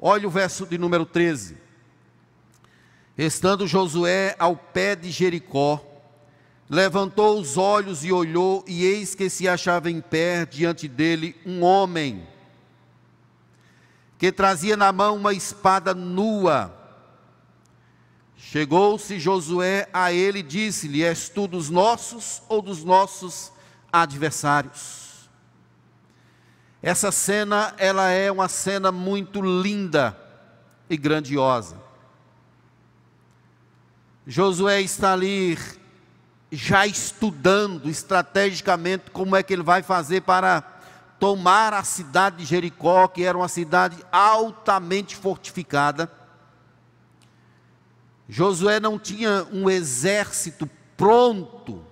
Olha 0.02 0.28
o 0.28 0.32
verso 0.32 0.66
de 0.66 0.76
número 0.76 1.06
13. 1.06 1.56
Estando 3.16 3.68
Josué 3.68 4.36
ao 4.40 4.56
pé 4.56 4.96
de 4.96 5.12
Jericó, 5.12 5.86
levantou 6.74 7.40
os 7.40 7.56
olhos 7.56 8.04
e 8.04 8.12
olhou, 8.12 8.66
e 8.68 8.84
eis 8.84 9.14
que 9.14 9.30
se 9.30 9.48
achava 9.48 9.90
em 9.90 10.02
pé 10.02 10.46
diante 10.46 10.88
dele 10.88 11.36
um 11.46 11.64
homem, 11.64 12.28
que 14.18 14.32
trazia 14.32 14.76
na 14.76 14.92
mão 14.92 15.16
uma 15.16 15.34
espada 15.34 15.94
nua 15.94 16.84
Chegou-se 18.54 19.20
Josué 19.20 19.90
a 19.92 20.12
ele 20.12 20.40
e 20.40 20.44
disse-lhe: 20.44 21.02
És 21.02 21.28
tu 21.28 21.48
dos 21.48 21.72
nossos 21.72 22.44
ou 22.48 22.62
dos 22.62 22.84
nossos 22.84 23.52
adversários? 23.92 25.28
Essa 26.80 27.12
cena, 27.12 27.74
ela 27.78 28.10
é 28.10 28.32
uma 28.32 28.48
cena 28.48 28.92
muito 28.92 29.42
linda 29.42 30.16
e 30.88 30.96
grandiosa. 30.96 31.82
Josué 34.28 34.82
está 34.82 35.14
ali 35.14 35.58
já 36.56 36.86
estudando 36.86 37.90
estrategicamente 37.90 39.10
como 39.10 39.36
é 39.36 39.42
que 39.42 39.52
ele 39.52 39.64
vai 39.64 39.82
fazer 39.82 40.22
para 40.22 40.62
tomar 41.20 41.74
a 41.74 41.84
cidade 41.84 42.38
de 42.38 42.46
Jericó, 42.46 43.08
que 43.08 43.24
era 43.24 43.36
uma 43.36 43.48
cidade 43.48 43.98
altamente 44.12 45.16
fortificada. 45.16 46.12
Josué 48.30 48.80
não 48.80 49.00
tinha 49.00 49.48
um 49.52 49.68
exército 49.68 50.70
pronto. 50.96 51.84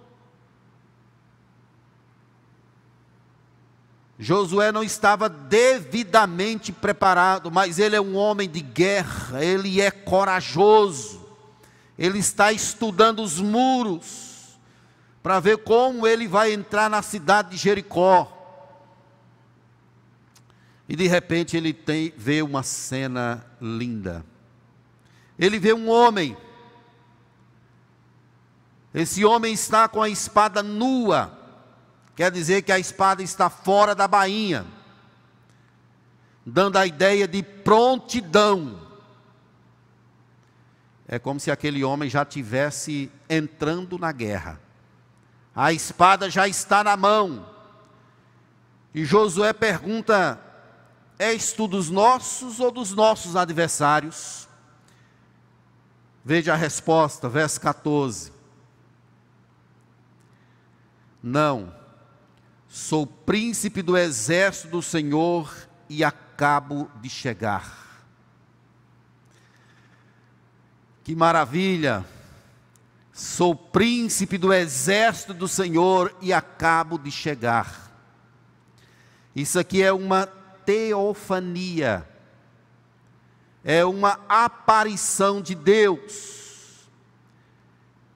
Josué 4.19 4.71
não 4.71 4.83
estava 4.83 5.27
devidamente 5.27 6.71
preparado, 6.71 7.49
mas 7.49 7.79
ele 7.79 7.95
é 7.95 8.01
um 8.01 8.15
homem 8.15 8.47
de 8.47 8.61
guerra, 8.61 9.43
ele 9.43 9.81
é 9.81 9.89
corajoso, 9.89 11.19
ele 11.97 12.19
está 12.19 12.51
estudando 12.51 13.23
os 13.23 13.39
muros, 13.39 14.30
para 15.21 15.39
ver 15.39 15.57
como 15.59 16.07
ele 16.07 16.27
vai 16.27 16.51
entrar 16.51 16.89
na 16.89 17.01
cidade 17.01 17.51
de 17.51 17.57
Jericó. 17.57 18.37
E 20.87 20.95
de 20.95 21.07
repente 21.07 21.55
ele 21.55 21.73
tem, 21.73 22.13
vê 22.17 22.41
uma 22.41 22.63
cena 22.63 23.45
linda 23.61 24.25
ele 25.41 25.57
vê 25.57 25.73
um 25.73 25.89
homem. 25.89 26.37
Esse 28.93 29.25
homem 29.25 29.53
está 29.53 29.87
com 29.87 29.99
a 29.99 30.07
espada 30.07 30.61
nua, 30.61 31.35
quer 32.15 32.29
dizer 32.29 32.61
que 32.61 32.71
a 32.71 32.77
espada 32.77 33.23
está 33.23 33.49
fora 33.49 33.95
da 33.95 34.07
bainha, 34.07 34.67
dando 36.45 36.77
a 36.77 36.85
ideia 36.85 37.27
de 37.27 37.41
prontidão. 37.41 38.79
É 41.07 41.17
como 41.17 41.39
se 41.39 41.49
aquele 41.49 41.83
homem 41.83 42.07
já 42.07 42.23
tivesse 42.23 43.11
entrando 43.27 43.97
na 43.97 44.11
guerra. 44.11 44.59
A 45.55 45.73
espada 45.73 46.29
já 46.29 46.47
está 46.47 46.83
na 46.83 46.95
mão. 46.95 47.45
E 48.93 49.03
Josué 49.03 49.53
pergunta: 49.53 50.39
És 51.19 51.51
tu 51.51 51.67
dos 51.67 51.89
nossos 51.89 52.59
ou 52.59 52.71
dos 52.71 52.93
nossos 52.93 53.35
adversários? 53.35 54.47
Veja 56.23 56.53
a 56.53 56.55
resposta, 56.55 57.27
verso 57.27 57.59
14. 57.59 58.31
Não, 61.21 61.73
sou 62.67 63.05
príncipe 63.05 63.81
do 63.81 63.97
exército 63.97 64.69
do 64.69 64.81
Senhor 64.81 65.53
e 65.89 66.03
acabo 66.03 66.89
de 67.01 67.09
chegar. 67.09 67.81
Que 71.03 71.15
maravilha! 71.15 72.05
Sou 73.11 73.55
príncipe 73.55 74.37
do 74.37 74.53
exército 74.53 75.33
do 75.33 75.47
Senhor 75.47 76.15
e 76.21 76.31
acabo 76.31 76.97
de 76.97 77.11
chegar. 77.11 77.91
Isso 79.35 79.59
aqui 79.59 79.81
é 79.81 79.91
uma 79.91 80.25
teofania 80.65 82.07
é 83.63 83.85
uma 83.85 84.19
aparição 84.27 85.41
de 85.41 85.53
Deus. 85.53 86.87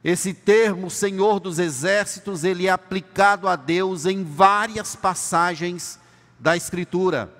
Esse 0.03 0.33
termo, 0.33 0.89
Senhor 0.89 1.39
dos 1.39 1.57
Exércitos, 1.57 2.43
ele 2.43 2.67
é 2.67 2.69
aplicado 2.69 3.47
a 3.47 3.55
Deus 3.55 4.05
em 4.05 4.23
várias 4.23 4.95
passagens 4.95 5.99
da 6.39 6.55
Escritura. 6.55 7.31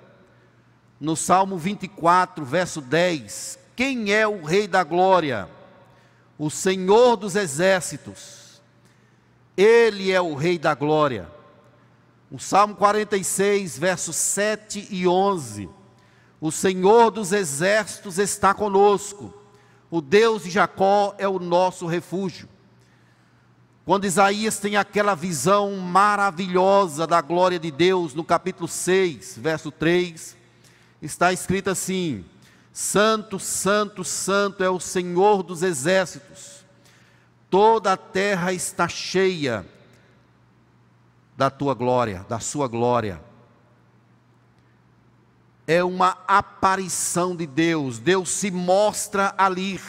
No 1.00 1.14
Salmo 1.14 1.58
24, 1.58 2.44
verso 2.44 2.80
10, 2.80 3.58
Quem 3.76 4.12
é 4.12 4.26
o 4.26 4.42
Rei 4.42 4.66
da 4.66 4.82
Glória? 4.82 5.48
O 6.38 6.50
Senhor 6.50 7.16
dos 7.16 7.34
Exércitos. 7.34 8.60
Ele 9.56 10.12
é 10.12 10.20
o 10.20 10.34
Rei 10.34 10.58
da 10.58 10.74
Glória. 10.74 11.30
O 12.30 12.38
Salmo 12.38 12.74
46, 12.74 13.78
versos 13.78 14.16
7 14.16 14.88
e 14.90 15.06
11. 15.06 15.68
O 16.40 16.50
Senhor 16.52 17.10
dos 17.10 17.32
Exércitos 17.32 18.18
está 18.18 18.52
conosco. 18.52 19.32
O 19.90 20.00
Deus 20.00 20.42
de 20.42 20.50
Jacó 20.50 21.14
é 21.16 21.26
o 21.26 21.38
nosso 21.38 21.86
refúgio. 21.86 22.48
Quando 23.86 24.04
Isaías 24.04 24.58
tem 24.58 24.76
aquela 24.76 25.14
visão 25.14 25.76
maravilhosa 25.76 27.06
da 27.06 27.20
glória 27.20 27.58
de 27.58 27.70
Deus, 27.70 28.14
no 28.14 28.24
capítulo 28.24 28.66
6, 28.66 29.38
verso 29.38 29.70
3, 29.70 30.36
está 31.00 31.32
escrito 31.32 31.70
assim: 31.70 32.24
Santo, 32.78 33.38
Santo, 33.38 34.04
Santo 34.04 34.62
é 34.62 34.68
o 34.68 34.78
Senhor 34.78 35.42
dos 35.42 35.62
exércitos, 35.62 36.62
toda 37.48 37.94
a 37.94 37.96
terra 37.96 38.52
está 38.52 38.86
cheia 38.86 39.64
da 41.34 41.48
tua 41.48 41.72
glória, 41.72 42.26
da 42.28 42.38
sua 42.38 42.68
glória. 42.68 43.18
É 45.66 45.82
uma 45.82 46.18
aparição 46.28 47.34
de 47.34 47.46
Deus, 47.46 47.98
Deus 47.98 48.28
se 48.28 48.50
mostra 48.50 49.34
ali. 49.38 49.80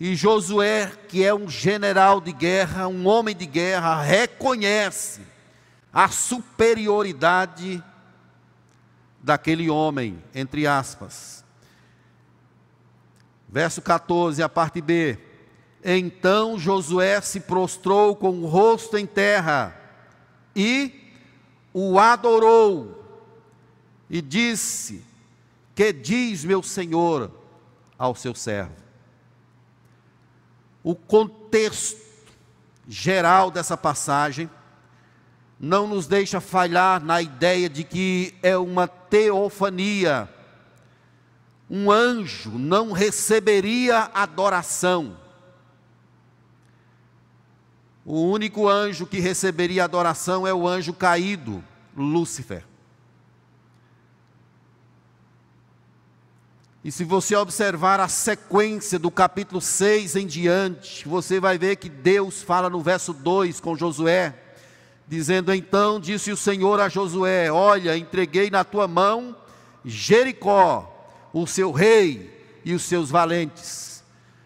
E 0.00 0.16
Josué, 0.16 0.90
que 1.08 1.24
é 1.24 1.32
um 1.32 1.48
general 1.48 2.20
de 2.20 2.32
guerra, 2.32 2.88
um 2.88 3.06
homem 3.06 3.36
de 3.36 3.46
guerra, 3.46 4.02
reconhece 4.02 5.20
a 5.92 6.08
superioridade 6.08 7.80
daquele 9.24 9.68
homem, 9.68 10.22
entre 10.32 10.66
aspas. 10.66 11.44
Verso 13.48 13.82
14, 13.82 14.42
a 14.42 14.48
parte 14.48 14.80
B. 14.80 15.18
Então 15.82 16.58
Josué 16.58 17.20
se 17.20 17.40
prostrou 17.40 18.14
com 18.14 18.30
o 18.40 18.46
rosto 18.46 18.96
em 18.96 19.06
terra 19.06 19.76
e 20.54 21.10
o 21.72 21.98
adorou 21.98 23.04
e 24.08 24.22
disse: 24.22 25.04
Que 25.74 25.92
diz 25.92 26.44
meu 26.44 26.62
senhor 26.62 27.30
ao 27.98 28.14
seu 28.14 28.34
servo? 28.34 28.84
o 30.84 30.94
contexto 30.94 32.04
geral 32.86 33.50
dessa 33.50 33.74
passagem 33.74 34.50
não 35.58 35.86
nos 35.86 36.06
deixa 36.06 36.40
falhar 36.40 37.02
na 37.02 37.22
ideia 37.22 37.68
de 37.68 37.84
que 37.84 38.34
é 38.42 38.56
uma 38.56 38.86
teofania. 38.86 40.28
Um 41.70 41.90
anjo 41.90 42.50
não 42.58 42.92
receberia 42.92 44.10
adoração. 44.14 45.16
O 48.04 48.20
único 48.30 48.68
anjo 48.68 49.06
que 49.06 49.18
receberia 49.18 49.84
adoração 49.84 50.46
é 50.46 50.52
o 50.52 50.68
anjo 50.68 50.92
caído, 50.92 51.64
Lúcifer. 51.96 52.64
E 56.84 56.92
se 56.92 57.02
você 57.02 57.34
observar 57.34 57.98
a 57.98 58.08
sequência 58.08 58.98
do 58.98 59.10
capítulo 59.10 59.58
6 59.58 60.16
em 60.16 60.26
diante, 60.26 61.08
você 61.08 61.40
vai 61.40 61.56
ver 61.56 61.76
que 61.76 61.88
Deus 61.88 62.42
fala 62.42 62.68
no 62.68 62.82
verso 62.82 63.14
2 63.14 63.58
com 63.58 63.74
Josué, 63.74 64.38
dizendo: 65.06 65.52
Então 65.52 66.00
disse 66.00 66.32
o 66.32 66.36
Senhor 66.36 66.80
a 66.80 66.88
Josué: 66.88 67.50
Olha, 67.50 67.96
entreguei 67.96 68.50
na 68.50 68.64
tua 68.64 68.88
mão 68.88 69.36
Jericó, 69.84 70.90
o 71.32 71.46
seu 71.46 71.70
rei 71.70 72.60
e 72.64 72.72
os 72.74 72.82
seus 72.82 73.10
valentes. 73.10 74.02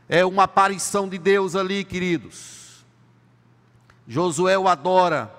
É 0.08 0.24
uma 0.24 0.44
aparição 0.44 1.08
de 1.08 1.18
Deus 1.18 1.54
ali, 1.54 1.84
queridos. 1.84 2.84
Josué 4.06 4.58
o 4.58 4.66
adora. 4.66 5.32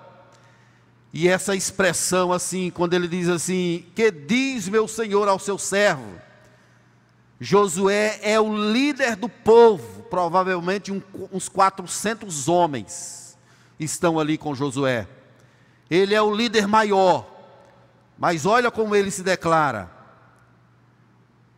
E 1.12 1.28
essa 1.28 1.56
expressão 1.56 2.32
assim, 2.32 2.70
quando 2.70 2.94
ele 2.94 3.08
diz 3.08 3.28
assim: 3.28 3.86
Que 3.96 4.12
diz 4.12 4.70
meu 4.70 4.88
Senhor 4.88 5.28
ao 5.28 5.40
seu 5.40 5.58
servo? 5.58 6.20
Josué 7.42 8.20
é 8.22 8.40
o 8.40 8.54
líder 8.72 9.16
do 9.16 9.30
povo, 9.30 10.04
provavelmente 10.04 10.92
um, 10.92 11.02
uns 11.32 11.48
400 11.48 12.50
homens 12.50 13.29
estão 13.80 14.20
ali 14.20 14.38
com 14.38 14.54
Josué. 14.54 15.08
Ele 15.90 16.14
é 16.14 16.22
o 16.22 16.34
líder 16.34 16.68
maior, 16.68 17.28
mas 18.18 18.46
olha 18.46 18.70
como 18.70 18.96
ele 18.96 19.10
se 19.10 19.24
declara. 19.24 19.90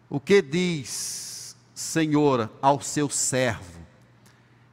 O 0.10 0.20
que 0.20 0.42
diz, 0.42 1.56
Senhor, 1.74 2.50
ao 2.62 2.82
seu 2.82 3.10
servo? 3.10 3.82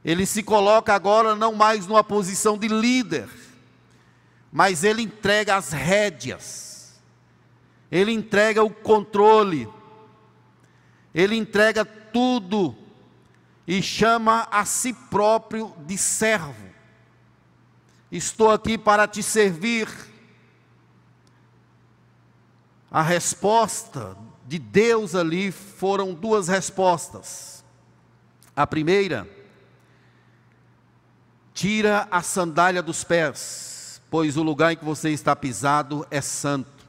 Ele 0.03 0.25
se 0.25 0.43
coloca 0.43 0.93
agora 0.93 1.35
não 1.35 1.53
mais 1.53 1.87
numa 1.87 2.03
posição 2.03 2.57
de 2.57 2.67
líder, 2.67 3.29
mas 4.51 4.83
ele 4.83 5.01
entrega 5.01 5.55
as 5.55 5.71
rédeas, 5.71 6.99
ele 7.91 8.11
entrega 8.11 8.63
o 8.63 8.69
controle, 8.69 9.67
ele 11.13 11.35
entrega 11.35 11.83
tudo 11.83 12.75
e 13.67 13.81
chama 13.81 14.47
a 14.49 14.63
si 14.65 14.93
próprio 14.93 15.73
de 15.85 15.97
servo. 15.97 16.69
Estou 18.11 18.49
aqui 18.49 18.77
para 18.77 19.07
te 19.07 19.21
servir. 19.21 19.87
A 22.91 23.03
resposta 23.03 24.17
de 24.47 24.57
Deus 24.57 25.13
ali 25.13 25.51
foram 25.51 26.13
duas 26.13 26.47
respostas. 26.47 27.63
A 28.55 28.65
primeira, 28.65 29.29
tira 31.53 32.07
a 32.09 32.23
sandália 32.23 32.81
dos 32.81 33.03
pés, 33.03 34.01
pois 34.09 34.37
o 34.37 34.43
lugar 34.43 34.73
em 34.73 34.77
que 34.77 34.83
você 34.83 35.11
está 35.11 35.35
pisado 35.35 36.05
é 36.09 36.19
santo. 36.19 36.79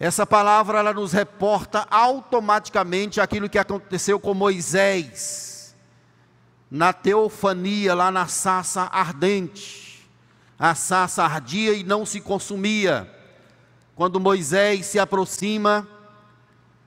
Essa 0.00 0.26
palavra 0.26 0.78
ela 0.78 0.92
nos 0.92 1.12
reporta 1.12 1.86
automaticamente 1.88 3.20
aquilo 3.20 3.48
que 3.48 3.58
aconteceu 3.58 4.18
com 4.18 4.34
Moisés 4.34 5.57
na 6.70 6.92
teofania 6.92 7.94
lá 7.94 8.10
na 8.10 8.26
sassa 8.26 8.82
ardente. 8.92 10.06
A 10.58 10.74
sassa 10.74 11.24
ardia 11.24 11.72
e 11.72 11.84
não 11.84 12.04
se 12.04 12.20
consumia. 12.20 13.08
Quando 13.94 14.20
Moisés 14.20 14.86
se 14.86 14.98
aproxima, 14.98 15.86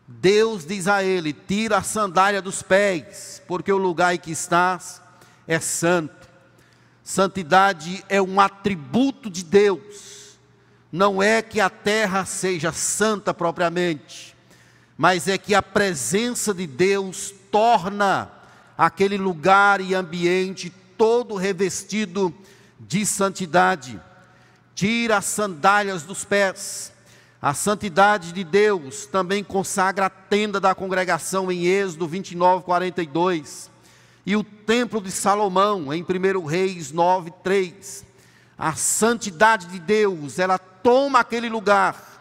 Deus 0.07 0.65
diz 0.65 0.87
a 0.87 1.03
ele: 1.03 1.33
Tira 1.33 1.77
a 1.77 1.83
sandália 1.83 2.41
dos 2.41 2.61
pés, 2.61 3.41
porque 3.47 3.71
o 3.71 3.77
lugar 3.77 4.13
em 4.13 4.17
que 4.17 4.31
estás 4.31 5.01
é 5.47 5.59
santo. 5.59 6.29
Santidade 7.03 8.03
é 8.07 8.21
um 8.21 8.39
atributo 8.39 9.29
de 9.29 9.43
Deus 9.43 10.21
não 10.91 11.23
é 11.23 11.41
que 11.41 11.61
a 11.61 11.69
terra 11.69 12.25
seja 12.25 12.73
santa 12.73 13.33
propriamente, 13.33 14.35
mas 14.97 15.27
é 15.27 15.37
que 15.37 15.55
a 15.55 15.63
presença 15.63 16.53
de 16.53 16.67
Deus 16.67 17.33
torna 17.49 18.29
aquele 18.77 19.17
lugar 19.17 19.81
e 19.81 19.93
ambiente 19.93 20.71
todo 20.97 21.35
revestido 21.35 22.33
de 22.79 23.05
santidade. 23.05 23.99
Tira 24.75 25.17
as 25.17 25.25
sandálias 25.25 26.03
dos 26.03 26.23
pés. 26.23 26.91
A 27.41 27.53
santidade 27.53 28.31
de 28.31 28.43
Deus 28.43 29.05
também 29.07 29.43
consagra 29.43 30.05
a 30.05 30.09
tenda 30.09 30.59
da 30.59 30.75
congregação 30.75 31.51
em 31.51 31.65
Êxodo 31.65 32.07
29, 32.07 32.63
42. 32.63 33.69
E 34.25 34.35
o 34.35 34.43
templo 34.43 35.01
de 35.01 35.11
Salomão 35.11 35.91
em 35.91 36.03
1 36.03 36.45
Reis 36.45 36.91
9, 36.91 37.31
3. 37.43 38.05
A 38.57 38.73
santidade 38.75 39.65
de 39.67 39.79
Deus, 39.79 40.37
ela 40.37 40.59
toma 40.59 41.19
aquele 41.19 41.49
lugar. 41.49 42.11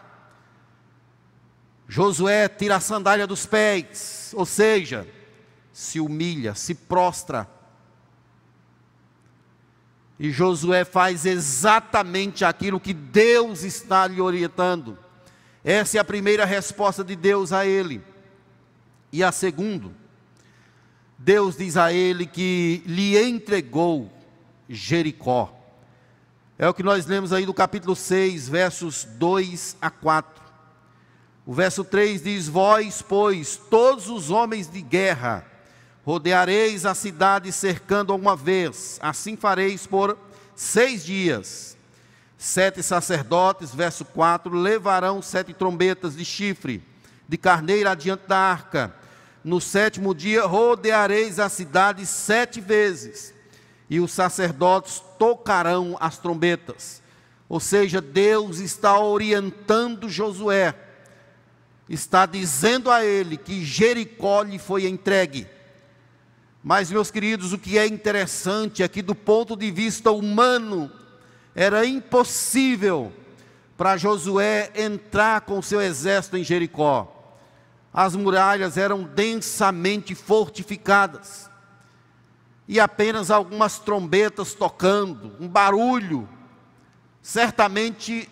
Josué 1.87 2.47
tira 2.47 2.77
a 2.77 2.79
sandália 2.79 3.27
dos 3.27 3.45
pés, 3.45 4.31
ou 4.35 4.45
seja, 4.45 5.05
se 5.71 5.99
humilha, 5.99 6.53
se 6.55 6.75
prostra. 6.75 7.47
E 10.19 10.29
Josué 10.29 10.85
faz 10.85 11.25
exatamente 11.25 12.45
aquilo 12.45 12.79
que 12.79 12.93
Deus 12.93 13.63
está 13.63 14.05
lhe 14.05 14.21
orientando. 14.21 14.97
Essa 15.63 15.97
é 15.97 15.99
a 15.99 16.05
primeira 16.05 16.45
resposta 16.45 17.03
de 17.03 17.15
Deus 17.15 17.51
a 17.51 17.65
ele. 17.65 18.03
E 19.11 19.23
a 19.23 19.31
segunda, 19.31 19.91
Deus 21.17 21.57
diz 21.57 21.75
a 21.75 21.91
ele 21.91 22.25
que 22.25 22.83
lhe 22.85 23.17
entregou 23.17 24.11
Jericó. 24.69 25.57
É 26.57 26.67
o 26.67 26.73
que 26.73 26.83
nós 26.83 27.05
lemos 27.05 27.33
aí 27.33 27.45
do 27.45 27.53
capítulo 27.53 27.95
6, 27.95 28.47
versos 28.47 29.03
2 29.03 29.77
a 29.81 29.89
4. 29.89 30.41
O 31.45 31.53
verso 31.53 31.83
3 31.83 32.21
diz: 32.21 32.47
Vós, 32.47 33.01
pois, 33.01 33.55
todos 33.55 34.09
os 34.09 34.29
homens 34.29 34.69
de 34.69 34.81
guerra, 34.81 35.45
rodeareis 36.05 36.85
a 36.85 36.95
cidade 36.95 37.51
cercando 37.51 38.15
uma 38.15 38.35
vez, 38.35 38.97
assim 39.01 39.35
fareis 39.35 39.85
por 39.85 40.17
seis 40.55 41.03
dias. 41.03 41.77
Sete 42.37 42.81
sacerdotes, 42.81 43.73
verso 43.73 44.03
4, 44.03 44.55
levarão 44.55 45.21
sete 45.21 45.53
trombetas 45.53 46.15
de 46.15 46.25
chifre, 46.25 46.83
de 47.27 47.37
carneira 47.37 47.91
adiante 47.91 48.23
da 48.27 48.37
arca. 48.37 48.95
No 49.43 49.61
sétimo 49.61 50.13
dia 50.15 50.45
rodeareis 50.45 51.39
a 51.39 51.49
cidade 51.49 52.05
sete 52.05 52.59
vezes, 52.59 53.33
e 53.87 53.99
os 53.99 54.11
sacerdotes 54.11 55.03
tocarão 55.19 55.95
as 55.99 56.17
trombetas. 56.17 57.01
Ou 57.47 57.59
seja, 57.59 58.01
Deus 58.01 58.57
está 58.59 58.97
orientando 58.99 60.09
Josué, 60.09 60.73
está 61.89 62.25
dizendo 62.25 62.89
a 62.89 63.05
ele 63.05 63.37
que 63.37 63.63
Jericó 63.63 64.41
lhe 64.41 64.57
foi 64.57 64.87
entregue. 64.87 65.47
Mas, 66.63 66.91
meus 66.91 67.09
queridos, 67.09 67.53
o 67.53 67.57
que 67.57 67.77
é 67.77 67.87
interessante 67.87 68.83
é 68.83 68.87
que, 68.87 69.01
do 69.01 69.15
ponto 69.15 69.55
de 69.55 69.71
vista 69.71 70.11
humano, 70.11 70.91
era 71.55 71.85
impossível 71.85 73.11
para 73.75 73.97
Josué 73.97 74.71
entrar 74.75 75.41
com 75.41 75.61
seu 75.61 75.81
exército 75.81 76.37
em 76.37 76.43
Jericó. 76.43 77.17
As 77.91 78.15
muralhas 78.15 78.77
eram 78.77 79.03
densamente 79.03 80.13
fortificadas. 80.13 81.49
E 82.67 82.79
apenas 82.79 83.31
algumas 83.31 83.79
trombetas 83.79 84.53
tocando, 84.53 85.35
um 85.39 85.47
barulho, 85.47 86.29
certamente 87.21 88.29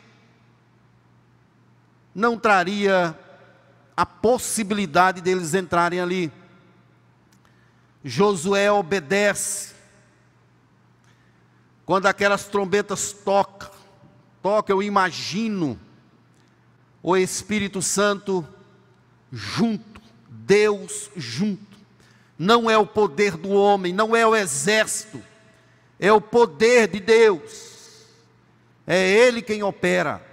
não 2.14 2.38
traria 2.38 3.18
a 3.98 4.06
possibilidade 4.06 5.20
deles 5.20 5.54
entrarem 5.54 6.00
ali. 6.00 6.32
Josué 8.04 8.72
obedece. 8.72 9.74
Quando 11.86 12.06
aquelas 12.06 12.46
trombetas 12.46 13.12
tocam, 13.12 13.72
toca, 14.42 14.72
eu 14.72 14.82
imagino 14.84 15.80
o 17.02 17.18
Espírito 17.18 17.82
Santo 17.82 18.48
junto, 19.32 20.02
Deus 20.30 21.10
junto. 21.16 21.78
Não 22.38 22.70
é 22.70 22.78
o 22.78 22.86
poder 22.86 23.36
do 23.36 23.50
homem, 23.50 23.92
não 23.92 24.16
é 24.16 24.26
o 24.26 24.36
exército, 24.36 25.22
é 26.00 26.12
o 26.12 26.22
poder 26.22 26.88
de 26.88 27.00
Deus. 27.00 28.06
É 28.88 29.08
Ele 29.08 29.42
quem 29.42 29.62
opera. 29.62 30.26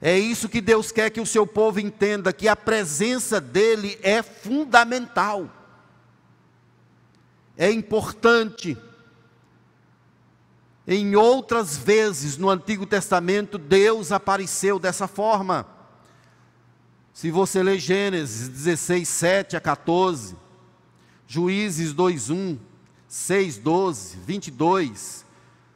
É 0.00 0.18
isso 0.18 0.48
que 0.48 0.60
Deus 0.60 0.90
quer 0.90 1.10
que 1.10 1.20
o 1.20 1.26
seu 1.26 1.46
povo 1.46 1.80
entenda: 1.80 2.32
que 2.32 2.48
a 2.48 2.56
presença 2.56 3.40
dEle 3.40 3.98
é 4.02 4.22
fundamental, 4.22 5.48
é 7.60 7.70
importante. 7.70 8.74
Em 10.88 11.14
outras 11.14 11.76
vezes 11.76 12.38
no 12.38 12.48
Antigo 12.48 12.86
Testamento, 12.86 13.58
Deus 13.58 14.10
apareceu 14.10 14.78
dessa 14.78 15.06
forma. 15.06 15.66
Se 17.12 17.30
você 17.30 17.62
ler 17.62 17.78
Gênesis 17.78 18.48
16, 18.48 19.06
7 19.06 19.56
a 19.58 19.60
14, 19.60 20.34
Juízes 21.28 21.92
2, 21.92 22.30
1, 22.30 22.58
6, 23.06 23.58
12, 23.58 24.16
22, 24.24 25.26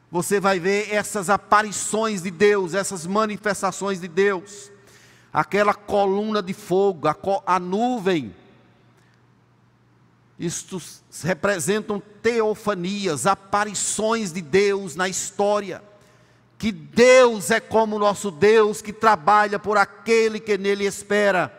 você 0.09 0.39
vai 0.39 0.59
ver 0.59 0.91
essas 0.91 1.29
aparições 1.29 2.23
de 2.23 2.31
Deus, 2.31 2.73
essas 2.73 3.05
manifestações 3.05 4.01
de 4.01 4.07
Deus. 4.07 4.71
Aquela 5.31 5.75
coluna 5.75 6.41
de 6.41 6.53
fogo, 6.53 7.07
a, 7.07 7.15
a 7.45 7.59
nuvem. 7.59 8.35
Isto 10.37 10.81
representam 11.23 12.01
teofanias, 12.21 13.25
aparições 13.25 14.33
de 14.33 14.41
Deus 14.41 14.95
na 14.95 15.07
história 15.07 15.81
que 16.57 16.71
Deus 16.71 17.51
é 17.51 17.59
como 17.59 17.99
nosso 17.99 18.31
Deus 18.31 18.81
que 18.81 18.93
trabalha 18.93 19.59
por 19.59 19.77
aquele 19.77 20.39
que 20.39 20.57
nele 20.57 20.85
espera. 20.85 21.53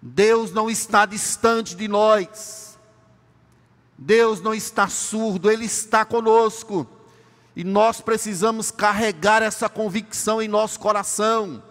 Deus 0.00 0.52
não 0.52 0.70
está 0.70 1.06
distante 1.06 1.74
de 1.74 1.88
nós. 1.88 2.78
Deus 3.96 4.40
não 4.40 4.54
está 4.54 4.88
surdo, 4.88 5.50
Ele 5.50 5.64
está 5.64 6.04
conosco. 6.04 6.86
E 7.56 7.64
nós 7.64 8.00
precisamos 8.00 8.70
carregar 8.70 9.42
essa 9.42 9.68
convicção 9.68 10.42
em 10.42 10.48
nosso 10.48 10.78
coração. 10.78 11.62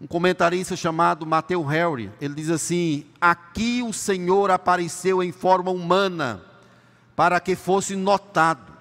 Um 0.00 0.06
comentarista 0.06 0.74
chamado 0.74 1.26
Matthew 1.26 1.62
Harry, 1.64 2.10
ele 2.20 2.34
diz 2.34 2.48
assim: 2.48 3.04
Aqui 3.20 3.82
o 3.82 3.92
Senhor 3.92 4.50
apareceu 4.50 5.22
em 5.22 5.30
forma 5.30 5.70
humana 5.70 6.42
para 7.14 7.38
que 7.38 7.54
fosse 7.54 7.94
notado. 7.94 8.72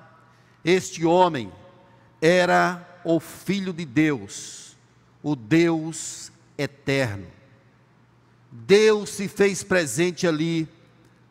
Este 0.63 1.05
homem 1.05 1.51
era 2.21 3.01
o 3.03 3.19
Filho 3.19 3.73
de 3.73 3.83
Deus, 3.83 4.77
o 5.21 5.35
Deus 5.35 6.31
eterno. 6.57 7.27
Deus 8.49 9.09
se 9.09 9.27
fez 9.27 9.61
presente 9.61 10.25
ali 10.25 10.69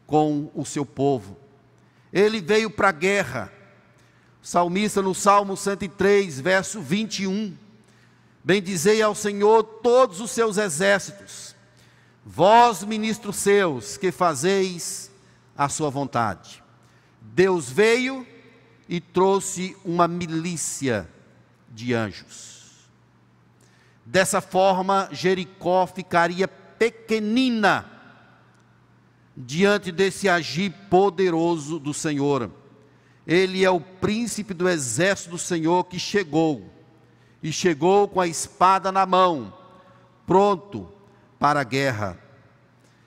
com 0.06 0.50
o 0.54 0.66
seu 0.66 0.84
povo. 0.84 1.34
Ele 2.12 2.42
veio 2.42 2.70
para 2.70 2.90
a 2.90 2.92
guerra. 2.92 3.50
O 4.42 4.46
salmista 4.46 5.00
no 5.00 5.14
Salmo 5.14 5.56
103, 5.56 6.40
verso 6.40 6.80
21. 6.80 7.56
Bendizei 8.48 9.02
ao 9.02 9.14
Senhor 9.14 9.62
todos 9.62 10.22
os 10.22 10.30
seus 10.30 10.56
exércitos, 10.56 11.54
vós, 12.24 12.82
ministros 12.82 13.36
seus, 13.36 13.98
que 13.98 14.10
fazeis 14.10 15.10
a 15.54 15.68
sua 15.68 15.90
vontade. 15.90 16.64
Deus 17.20 17.68
veio 17.68 18.26
e 18.88 19.02
trouxe 19.02 19.76
uma 19.84 20.08
milícia 20.08 21.06
de 21.68 21.92
anjos. 21.92 22.88
Dessa 24.02 24.40
forma, 24.40 25.10
Jericó 25.12 25.86
ficaria 25.86 26.48
pequenina 26.48 27.84
diante 29.36 29.92
desse 29.92 30.26
agir 30.26 30.72
poderoso 30.88 31.78
do 31.78 31.92
Senhor. 31.92 32.50
Ele 33.26 33.62
é 33.62 33.70
o 33.70 33.78
príncipe 33.78 34.54
do 34.54 34.66
exército 34.66 35.32
do 35.32 35.38
Senhor 35.38 35.84
que 35.84 35.98
chegou, 35.98 36.77
e 37.42 37.52
chegou 37.52 38.08
com 38.08 38.20
a 38.20 38.26
espada 38.26 38.90
na 38.90 39.06
mão, 39.06 39.52
pronto 40.26 40.92
para 41.38 41.60
a 41.60 41.64
guerra. 41.64 42.18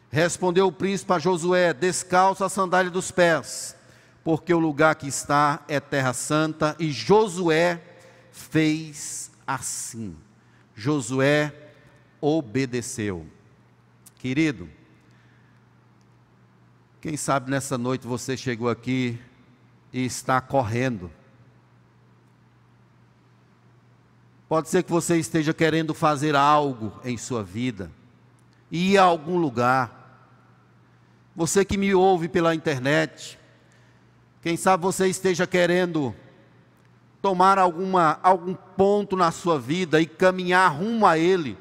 Respondeu 0.09 0.67
o 0.67 0.71
príncipe 0.71 1.13
a 1.13 1.19
Josué: 1.19 1.73
Descalça 1.73 2.45
a 2.45 2.49
sandália 2.49 2.91
dos 2.91 3.11
pés 3.11 3.75
porque 4.23 4.53
o 4.53 4.59
lugar 4.59 4.95
que 4.95 5.07
está 5.07 5.63
é 5.67 5.79
terra 5.79 6.13
santa, 6.13 6.75
e 6.79 6.91
Josué 6.91 7.81
fez 8.31 9.31
assim. 9.45 10.15
Josué 10.75 11.53
obedeceu. 12.19 13.25
Querido, 14.19 14.69
quem 16.99 17.17
sabe 17.17 17.49
nessa 17.49 17.77
noite 17.77 18.05
você 18.05 18.37
chegou 18.37 18.69
aqui 18.69 19.19
e 19.91 20.05
está 20.05 20.39
correndo. 20.39 21.11
Pode 24.51 24.67
ser 24.67 24.83
que 24.83 24.91
você 24.91 25.17
esteja 25.17 25.53
querendo 25.53 25.93
fazer 25.93 26.35
algo 26.35 26.91
em 27.05 27.17
sua 27.17 27.41
vida, 27.41 27.89
ir 28.69 28.97
a 28.97 29.03
algum 29.03 29.37
lugar. 29.37 30.27
Você 31.33 31.63
que 31.63 31.77
me 31.77 31.95
ouve 31.95 32.27
pela 32.27 32.53
internet, 32.53 33.39
quem 34.41 34.57
sabe 34.57 34.83
você 34.83 35.07
esteja 35.07 35.47
querendo 35.47 36.13
tomar 37.21 37.57
alguma, 37.57 38.19
algum 38.21 38.53
ponto 38.53 39.15
na 39.15 39.31
sua 39.31 39.57
vida 39.57 40.01
e 40.01 40.05
caminhar 40.05 40.69
rumo 40.77 41.07
a 41.07 41.17
Ele. 41.17 41.57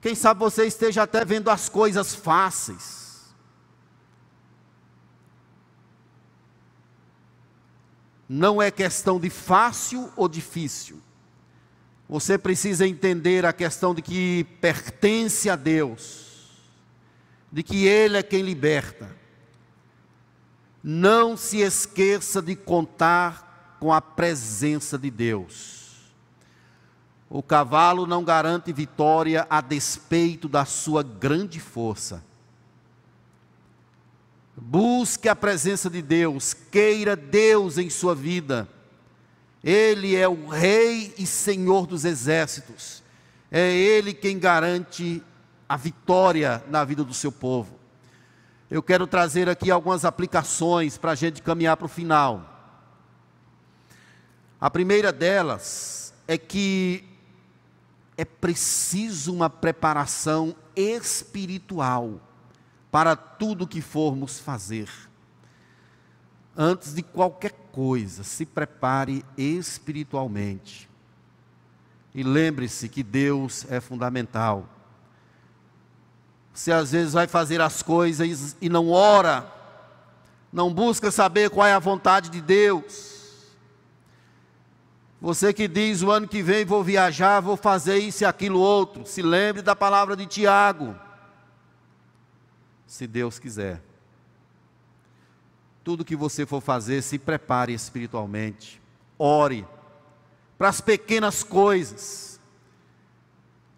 Quem 0.00 0.14
sabe 0.14 0.38
você 0.38 0.66
esteja 0.66 1.02
até 1.02 1.24
vendo 1.24 1.50
as 1.50 1.68
coisas 1.68 2.14
fáceis. 2.14 3.34
Não 8.28 8.62
é 8.62 8.70
questão 8.70 9.18
de 9.18 9.30
fácil 9.30 10.12
ou 10.14 10.28
difícil. 10.28 11.02
Você 12.10 12.36
precisa 12.36 12.86
entender 12.86 13.46
a 13.46 13.54
questão 13.54 13.94
de 13.94 14.02
que 14.02 14.44
pertence 14.60 15.48
a 15.48 15.56
Deus, 15.56 16.50
de 17.50 17.62
que 17.62 17.86
Ele 17.86 18.18
é 18.18 18.22
quem 18.22 18.42
liberta 18.42 19.18
não 20.82 21.36
se 21.36 21.58
esqueça 21.58 22.40
de 22.40 22.56
contar 22.56 23.76
com 23.78 23.92
a 23.92 24.00
presença 24.00 24.98
de 24.98 25.10
Deus. 25.10 25.78
O 27.28 27.42
cavalo 27.42 28.06
não 28.06 28.24
garante 28.24 28.72
vitória 28.72 29.46
a 29.48 29.60
despeito 29.60 30.48
da 30.48 30.64
sua 30.64 31.02
grande 31.02 31.60
força. 31.60 32.24
Busque 34.56 35.28
a 35.28 35.36
presença 35.36 35.88
de 35.88 36.02
Deus, 36.02 36.54
queira 36.54 37.14
Deus 37.14 37.78
em 37.78 37.88
sua 37.88 38.14
vida. 38.14 38.68
Ele 39.62 40.16
é 40.16 40.28
o 40.28 40.48
Rei 40.48 41.14
e 41.18 41.26
Senhor 41.26 41.86
dos 41.86 42.04
exércitos. 42.04 43.02
É 43.50 43.70
Ele 43.70 44.14
quem 44.14 44.38
garante 44.38 45.22
a 45.68 45.76
vitória 45.76 46.62
na 46.68 46.84
vida 46.84 47.04
do 47.04 47.14
seu 47.14 47.30
povo 47.30 47.80
eu 48.70 48.82
quero 48.84 49.04
trazer 49.04 49.48
aqui 49.48 49.68
algumas 49.68 50.04
aplicações 50.04 50.96
para 50.96 51.10
a 51.10 51.14
gente 51.16 51.42
caminhar 51.42 51.76
para 51.76 51.86
o 51.86 51.88
final. 51.88 52.46
A 54.60 54.70
primeira 54.70 55.12
delas 55.12 56.14
é 56.28 56.38
que 56.38 57.04
é 58.16 58.24
preciso 58.24 59.34
uma 59.34 59.50
preparação 59.50 60.54
espiritual 60.76 62.20
para 62.92 63.16
tudo 63.16 63.66
que 63.66 63.80
formos 63.80 64.38
fazer. 64.38 64.88
Antes 66.56 66.94
de 66.94 67.02
qualquer 67.02 67.52
coisa, 67.72 68.22
se 68.24 68.44
prepare 68.44 69.24
espiritualmente. 69.36 70.88
E 72.14 72.22
lembre-se 72.22 72.88
que 72.88 73.02
Deus 73.02 73.64
é 73.70 73.80
fundamental. 73.80 74.68
Você 76.52 76.72
às 76.72 76.92
vezes 76.92 77.12
vai 77.12 77.26
fazer 77.26 77.60
as 77.60 77.82
coisas 77.82 78.56
e 78.60 78.68
não 78.68 78.90
ora, 78.90 79.50
não 80.52 80.74
busca 80.74 81.10
saber 81.10 81.48
qual 81.50 81.66
é 81.66 81.72
a 81.72 81.78
vontade 81.78 82.28
de 82.28 82.40
Deus. 82.40 83.10
Você 85.20 85.52
que 85.52 85.68
diz 85.68 86.02
o 86.02 86.10
ano 86.10 86.26
que 86.26 86.42
vem 86.42 86.64
vou 86.64 86.82
viajar, 86.82 87.40
vou 87.40 87.56
fazer 87.56 87.98
isso 87.98 88.24
e 88.24 88.26
aquilo 88.26 88.58
outro, 88.58 89.06
se 89.06 89.22
lembre 89.22 89.62
da 89.62 89.76
palavra 89.76 90.16
de 90.16 90.26
Tiago. 90.26 90.96
Se 92.86 93.06
Deus 93.06 93.38
quiser. 93.38 93.89
Tudo 95.82 96.04
que 96.04 96.16
você 96.16 96.44
for 96.44 96.60
fazer, 96.60 97.02
se 97.02 97.18
prepare 97.18 97.72
espiritualmente. 97.72 98.80
Ore 99.18 99.66
para 100.60 100.68
as 100.68 100.82
pequenas 100.82 101.42
coisas, 101.42 102.38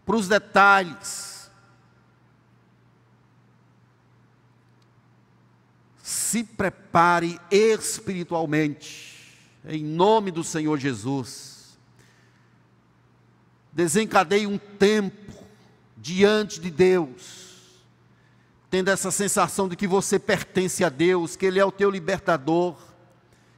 para 0.04 0.16
os 0.16 0.26
detalhes. 0.26 1.48
Se 6.02 6.42
prepare 6.42 7.40
espiritualmente, 7.52 9.38
em 9.64 9.84
nome 9.84 10.32
do 10.32 10.42
Senhor 10.42 10.76
Jesus. 10.76 11.78
Desencadeie 13.72 14.48
um 14.48 14.58
tempo 14.58 15.32
diante 15.96 16.58
de 16.58 16.68
Deus, 16.68 17.41
tendo 18.72 18.88
essa 18.88 19.10
sensação 19.10 19.68
de 19.68 19.76
que 19.76 19.86
você 19.86 20.18
pertence 20.18 20.82
a 20.82 20.88
Deus, 20.88 21.36
que 21.36 21.44
Ele 21.44 21.58
é 21.58 21.64
o 21.64 21.70
teu 21.70 21.90
libertador 21.90 22.74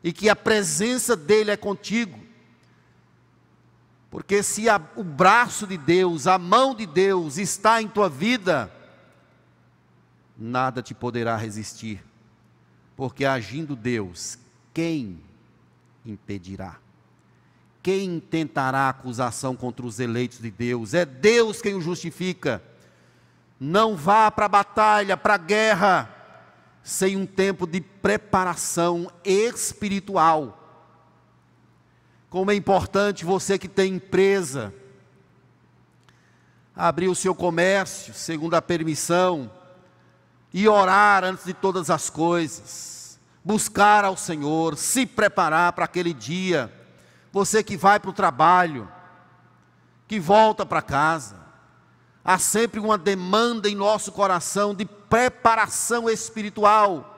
e 0.02 0.12
que 0.12 0.28
a 0.28 0.34
presença 0.34 1.14
dEle 1.14 1.52
é 1.52 1.56
contigo. 1.56 2.18
Porque 4.10 4.42
se 4.42 4.68
a, 4.68 4.80
o 4.96 5.04
braço 5.04 5.68
de 5.68 5.78
Deus, 5.78 6.26
a 6.26 6.36
mão 6.36 6.74
de 6.74 6.84
Deus 6.84 7.38
está 7.38 7.80
em 7.80 7.86
tua 7.86 8.08
vida, 8.08 8.68
nada 10.36 10.82
te 10.82 10.92
poderá 10.92 11.36
resistir. 11.36 12.04
Porque 12.96 13.24
agindo 13.24 13.76
Deus, 13.76 14.36
quem 14.72 15.20
impedirá? 16.04 16.76
Quem 17.80 18.18
tentará 18.18 18.88
acusação 18.88 19.54
contra 19.54 19.86
os 19.86 20.00
eleitos 20.00 20.40
de 20.40 20.50
Deus? 20.50 20.92
É 20.92 21.04
Deus 21.04 21.62
quem 21.62 21.76
o 21.76 21.80
justifica. 21.80 22.60
Não 23.58 23.96
vá 23.96 24.30
para 24.30 24.46
a 24.46 24.48
batalha, 24.48 25.16
para 25.16 25.34
a 25.34 25.38
guerra, 25.38 26.14
sem 26.82 27.16
um 27.16 27.24
tempo 27.24 27.66
de 27.66 27.80
preparação 27.80 29.10
espiritual. 29.24 30.60
Como 32.28 32.50
é 32.50 32.54
importante 32.54 33.24
você 33.24 33.58
que 33.58 33.68
tem 33.68 33.94
empresa, 33.94 34.74
abrir 36.74 37.08
o 37.08 37.14
seu 37.14 37.34
comércio 37.34 38.12
segundo 38.12 38.54
a 38.54 38.62
permissão 38.62 39.50
e 40.52 40.68
orar 40.68 41.24
antes 41.24 41.44
de 41.44 41.54
todas 41.54 41.90
as 41.90 42.10
coisas, 42.10 43.20
buscar 43.44 44.04
ao 44.04 44.16
Senhor, 44.16 44.76
se 44.76 45.06
preparar 45.06 45.72
para 45.72 45.84
aquele 45.84 46.12
dia. 46.12 46.72
Você 47.32 47.62
que 47.62 47.76
vai 47.76 47.98
para 47.98 48.10
o 48.10 48.14
trabalho, 48.14 48.88
que 50.06 50.20
volta 50.20 50.66
para 50.66 50.82
casa, 50.82 51.43
há 52.24 52.38
sempre 52.38 52.80
uma 52.80 52.96
demanda 52.96 53.68
em 53.68 53.74
nosso 53.74 54.10
coração 54.10 54.74
de 54.74 54.86
preparação 54.86 56.08
espiritual 56.08 57.10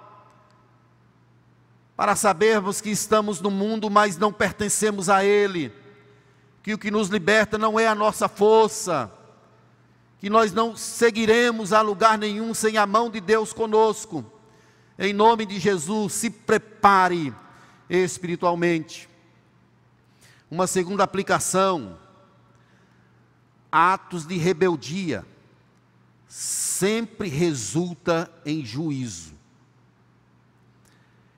para 1.96 2.14
sabermos 2.14 2.80
que 2.80 2.90
estamos 2.90 3.40
no 3.40 3.50
mundo, 3.50 3.88
mas 3.88 4.18
não 4.18 4.32
pertencemos 4.32 5.08
a 5.08 5.24
Ele, 5.24 5.72
que 6.62 6.74
o 6.74 6.78
que 6.78 6.90
nos 6.90 7.08
liberta 7.08 7.56
não 7.56 7.80
é 7.80 7.86
a 7.86 7.94
nossa 7.94 8.28
força, 8.28 9.10
que 10.18 10.28
nós 10.28 10.52
não 10.52 10.76
seguiremos 10.76 11.72
a 11.72 11.80
lugar 11.80 12.18
nenhum 12.18 12.52
sem 12.52 12.76
a 12.76 12.84
mão 12.84 13.08
de 13.08 13.20
Deus 13.20 13.52
conosco. 13.52 14.24
Em 14.98 15.12
nome 15.12 15.46
de 15.46 15.58
Jesus, 15.58 16.14
se 16.14 16.28
prepare 16.28 17.32
espiritualmente. 17.88 19.08
Uma 20.50 20.66
segunda 20.66 21.04
aplicação: 21.04 21.98
atos 23.76 24.26
de 24.26 24.38
rebeldia 24.38 25.22
sempre 26.26 27.28
resulta 27.28 28.30
em 28.44 28.64
juízo. 28.64 29.34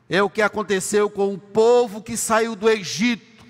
É 0.09 0.23
o 0.23 0.31
que 0.31 0.41
aconteceu 0.41 1.11
com 1.11 1.35
o 1.35 1.39
povo 1.39 2.01
que 2.01 2.17
saiu 2.17 2.55
do 2.55 2.71
Egito. 2.71 3.45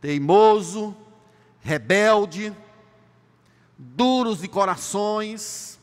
Teimoso, 0.00 0.96
rebelde, 1.60 2.52
duros 3.78 4.40
de 4.40 4.48
corações, 4.48 5.78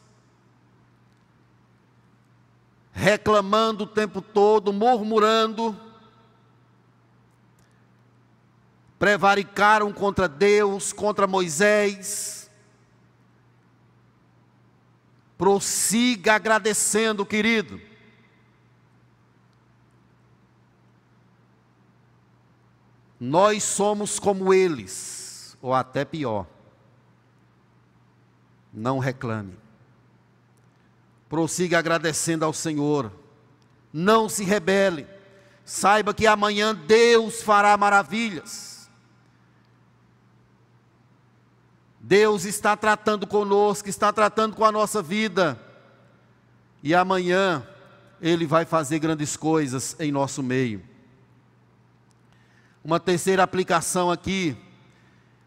reclamando 2.91 3.85
o 3.85 3.87
tempo 3.87 4.21
todo, 4.21 4.73
murmurando, 4.73 5.88
prevaricaram 8.99 9.93
contra 9.93 10.27
Deus, 10.27 10.91
contra 10.91 11.25
Moisés. 11.25 12.51
Prossiga 15.37 16.35
agradecendo, 16.35 17.25
querido. 17.25 17.81
Nós 23.17 23.63
somos 23.63 24.19
como 24.19 24.53
eles, 24.53 25.57
ou 25.61 25.73
até 25.73 26.03
pior. 26.03 26.45
Não 28.73 28.99
reclame. 28.99 29.57
Prossiga 31.29 31.79
agradecendo 31.79 32.43
ao 32.43 32.53
Senhor. 32.53 33.11
Não 33.93 34.27
se 34.27 34.43
rebele. 34.43 35.07
Saiba 35.63 36.13
que 36.13 36.27
amanhã 36.27 36.75
Deus 36.75 37.41
fará 37.41 37.75
maravilhas. 37.77 38.78
Deus 41.99 42.45
está 42.45 42.77
tratando 42.77 43.27
conosco, 43.27 43.89
está 43.89 44.11
tratando 44.13 44.55
com 44.55 44.63
a 44.63 44.71
nossa 44.71 45.01
vida. 45.01 45.59
E 46.81 46.95
amanhã 46.95 47.67
Ele 48.21 48.45
vai 48.45 48.65
fazer 48.65 48.99
grandes 48.99 49.35
coisas 49.35 49.95
em 49.99 50.11
nosso 50.11 50.41
meio. 50.41 50.81
Uma 52.83 52.99
terceira 52.99 53.43
aplicação 53.43 54.09
aqui 54.09 54.55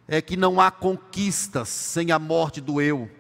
é 0.07 0.20
que 0.20 0.36
não 0.36 0.61
há 0.61 0.70
conquistas 0.70 1.68
sem 1.70 2.12
a 2.12 2.18
morte 2.18 2.61
do 2.61 2.80
eu. 2.80 3.11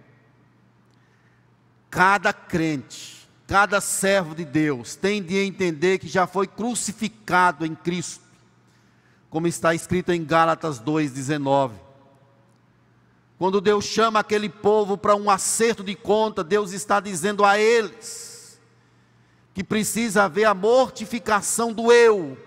Cada 1.88 2.32
crente, 2.32 3.28
cada 3.46 3.80
servo 3.80 4.34
de 4.34 4.44
Deus 4.44 4.94
tem 4.94 5.22
de 5.22 5.36
entender 5.38 5.98
que 5.98 6.08
já 6.08 6.26
foi 6.26 6.46
crucificado 6.46 7.64
em 7.64 7.74
Cristo, 7.74 8.24
como 9.30 9.46
está 9.46 9.74
escrito 9.74 10.12
em 10.12 10.22
Gálatas 10.22 10.78
2,19. 10.78 11.81
Quando 13.42 13.60
Deus 13.60 13.86
chama 13.86 14.20
aquele 14.20 14.48
povo 14.48 14.96
para 14.96 15.16
um 15.16 15.28
acerto 15.28 15.82
de 15.82 15.96
conta, 15.96 16.44
Deus 16.44 16.70
está 16.70 17.00
dizendo 17.00 17.44
a 17.44 17.58
eles 17.58 18.60
que 19.52 19.64
precisa 19.64 20.22
haver 20.22 20.44
a 20.44 20.54
mortificação 20.54 21.72
do 21.72 21.90
eu, 21.90 22.38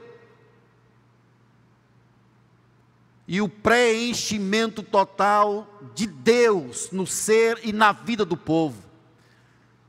e 3.28 3.42
o 3.42 3.50
preenchimento 3.50 4.82
total 4.82 5.68
de 5.94 6.08
Deus 6.08 6.90
no 6.92 7.06
ser 7.06 7.60
e 7.66 7.74
na 7.74 7.92
vida 7.92 8.24
do 8.24 8.38
povo. 8.38 8.82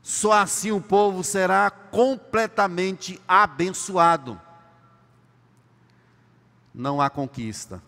Só 0.03 0.33
assim 0.33 0.73
o 0.73 0.81
povo 0.81 1.23
será 1.23 1.71
completamente 1.71 3.23
abençoado. 3.29 4.41
Não 6.75 7.01
há 7.01 7.09
conquista 7.09 7.81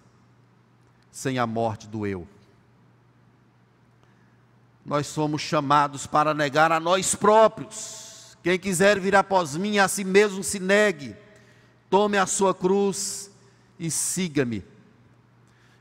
sem 1.11 1.37
a 1.41 1.49
morte 1.49 1.89
do 1.89 2.07
eu. 2.07 2.25
Nós 4.89 5.07
somos 5.07 5.43
chamados 5.43 6.07
para 6.07 6.32
negar 6.32 6.72
a 6.72 6.80
nós 6.80 7.14
próprios. 7.14 8.34
Quem 8.43 8.59
quiser 8.59 8.99
vir 8.99 9.14
após 9.14 9.55
mim, 9.55 9.76
a 9.76 9.86
si 9.86 10.03
mesmo 10.03 10.43
se 10.43 10.59
negue. 10.59 11.14
Tome 11.91 12.16
a 12.16 12.24
sua 12.24 12.55
cruz 12.55 13.30
e 13.78 13.91
siga-me. 13.91 14.64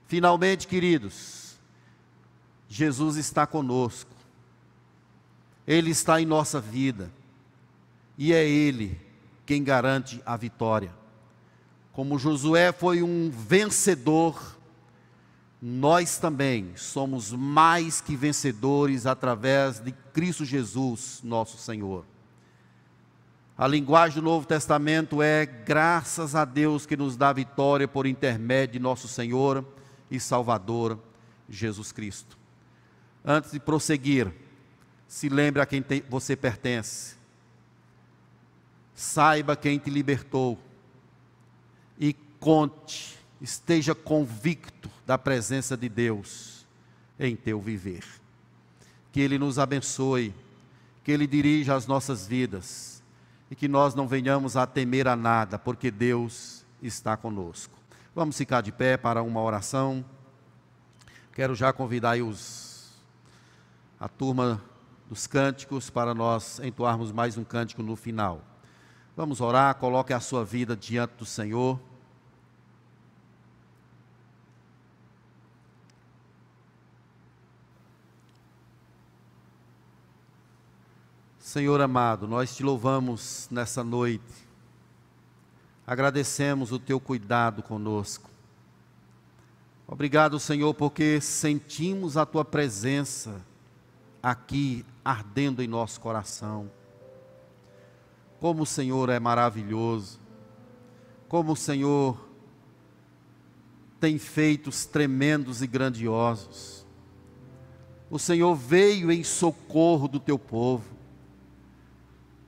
Finalmente, 0.08 0.68
queridos, 0.68 1.56
Jesus 2.68 3.16
está 3.16 3.48
conosco, 3.48 4.12
Ele 5.66 5.92
está 5.92 6.20
em 6.20 6.26
nossa 6.26 6.60
vida, 6.60 7.10
e 8.18 8.34
é 8.34 8.46
Ele 8.46 9.00
quem 9.46 9.64
garante 9.64 10.22
a 10.26 10.36
vitória. 10.36 10.94
Como 11.94 12.20
Josué 12.20 12.74
foi 12.74 13.02
um 13.02 13.32
vencedor, 13.32 14.57
nós 15.62 16.18
também 16.20 16.76
somos 16.76 17.32
mais 17.32 18.00
que 18.00 18.16
vencedores 18.16 19.06
através 19.06 19.80
de 19.80 19.92
Cristo 19.92 20.46
Jesus, 20.46 21.22
nosso 21.24 21.58
Senhor. 21.58 22.06
A 23.58 23.66
linguagem 23.66 24.22
do 24.22 24.30
Novo 24.30 24.46
Testamento 24.46 25.20
é 25.20 25.44
graças 25.46 26.36
a 26.36 26.46
Deus 26.46 26.86
que 26.86 26.96
nos 26.96 27.18
dá 27.18 27.34
vitória 27.34 27.88
por 27.88 28.06
intermédio 28.06 28.74
de 28.74 28.80
nosso 28.80 29.08
Senhor 29.08 29.66
e 30.12 30.20
Salvador 30.20 31.00
Jesus 31.50 31.92
Cristo. 31.92 32.38
Antes 33.26 33.52
de 33.52 33.60
prosseguir, 33.60 34.32
se 35.08 35.28
lembre 35.28 35.60
a 35.60 35.66
quem 35.66 35.82
te, 35.82 36.06
você 36.08 36.36
pertence. 36.36 37.16
Saiba 38.94 39.56
quem 39.56 39.80
te 39.80 39.90
libertou 39.90 40.60
e 41.98 42.14
conte, 42.40 43.18
esteja 43.42 43.96
convicto 43.96 44.97
da 45.08 45.18
presença 45.18 45.78
de 45.78 45.88
Deus 45.88 46.68
em 47.18 47.34
teu 47.34 47.62
viver. 47.62 48.04
Que 49.10 49.22
Ele 49.22 49.40
nos 49.40 49.58
abençoe, 49.58 50.36
que 51.02 51.14
Ele 51.14 51.26
dirija 51.26 51.74
as 51.74 51.88
nossas 51.88 52.28
vidas 52.28 53.02
e 53.50 53.56
que 53.56 53.70
nós 53.70 53.96
não 53.96 54.06
venhamos 54.06 54.58
a 54.58 54.68
temer 54.68 55.08
a 55.08 55.16
nada, 55.16 55.58
porque 55.58 55.90
Deus 55.90 56.66
está 56.84 57.16
conosco. 57.16 57.74
Vamos 58.14 58.38
ficar 58.38 58.60
de 58.60 58.74
pé 58.74 58.98
para 58.98 59.24
uma 59.24 59.42
oração. 59.42 60.04
Quero 61.32 61.56
já 61.56 61.72
convidar 61.72 62.18
os, 62.22 62.92
a 63.98 64.10
turma 64.10 64.62
dos 65.08 65.26
cânticos 65.26 65.90
para 65.90 66.14
nós 66.14 66.60
entoarmos 66.60 67.14
mais 67.14 67.38
um 67.38 67.46
cântico 67.46 67.82
no 67.82 67.96
final. 67.96 68.42
Vamos 69.16 69.40
orar, 69.40 69.74
coloque 69.76 70.12
a 70.12 70.20
sua 70.20 70.44
vida 70.44 70.76
diante 70.76 71.14
do 71.18 71.26
Senhor. 71.26 71.80
Senhor 81.48 81.80
amado, 81.80 82.28
nós 82.28 82.54
te 82.54 82.62
louvamos 82.62 83.48
nessa 83.50 83.82
noite, 83.82 84.50
agradecemos 85.88 86.74
o 86.74 86.78
teu 86.78 87.00
cuidado 87.00 87.64
conosco. 87.64 88.30
Obrigado, 89.88 90.42
Senhor, 90.42 90.74
porque 90.74 91.22
sentimos 91.22 92.18
a 92.18 92.26
tua 92.26 92.44
presença 92.44 93.42
aqui 94.22 94.86
ardendo 95.06 95.64
em 95.64 95.70
nosso 95.70 96.02
coração. 96.02 96.70
Como 98.42 98.64
o 98.64 98.66
Senhor 98.66 99.08
é 99.08 99.18
maravilhoso, 99.18 100.20
como 101.30 101.54
o 101.54 101.56
Senhor 101.56 102.28
tem 104.02 104.18
feitos 104.18 104.86
tremendos 104.86 105.62
e 105.62 105.68
grandiosos. 105.68 106.86
O 108.10 108.20
Senhor 108.20 108.54
veio 108.54 109.10
em 109.10 109.24
socorro 109.24 110.10
do 110.10 110.20
teu 110.20 110.38
povo. 110.38 110.97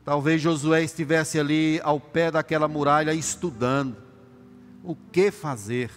Talvez 0.09 0.41
Josué 0.41 0.83
estivesse 0.83 1.39
ali 1.39 1.79
ao 1.83 1.99
pé 1.99 2.31
daquela 2.31 2.67
muralha 2.67 3.13
estudando 3.13 3.95
o 4.83 4.95
que 4.95 5.29
fazer. 5.29 5.91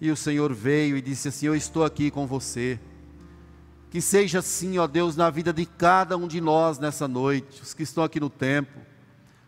E 0.00 0.10
o 0.10 0.16
Senhor 0.16 0.52
veio 0.52 0.96
e 0.96 1.00
disse 1.00 1.28
assim: 1.28 1.46
Eu 1.46 1.54
estou 1.54 1.84
aqui 1.84 2.10
com 2.10 2.26
você. 2.26 2.80
Que 3.88 4.00
seja 4.00 4.40
assim, 4.40 4.78
ó 4.78 4.88
Deus, 4.88 5.14
na 5.14 5.30
vida 5.30 5.52
de 5.52 5.64
cada 5.64 6.16
um 6.16 6.26
de 6.26 6.40
nós 6.40 6.80
nessa 6.80 7.06
noite, 7.06 7.62
os 7.62 7.72
que 7.72 7.84
estão 7.84 8.02
aqui 8.02 8.18
no 8.18 8.28
templo, 8.28 8.82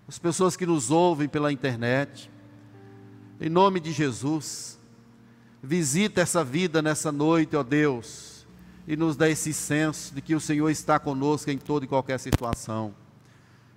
as 0.06 0.16
pessoas 0.16 0.56
que 0.56 0.64
nos 0.64 0.92
ouvem 0.92 1.28
pela 1.28 1.50
internet. 1.50 2.30
Em 3.40 3.48
nome 3.48 3.80
de 3.80 3.90
Jesus, 3.90 4.78
visita 5.60 6.20
essa 6.20 6.44
vida 6.44 6.80
nessa 6.80 7.10
noite, 7.10 7.56
ó 7.56 7.64
Deus, 7.64 8.46
e 8.86 8.96
nos 8.96 9.16
dá 9.16 9.28
esse 9.28 9.52
senso 9.52 10.14
de 10.14 10.22
que 10.22 10.36
o 10.36 10.40
Senhor 10.40 10.70
está 10.70 11.00
conosco 11.00 11.50
em 11.50 11.58
toda 11.58 11.84
e 11.84 11.88
qualquer 11.88 12.20
situação. 12.20 12.94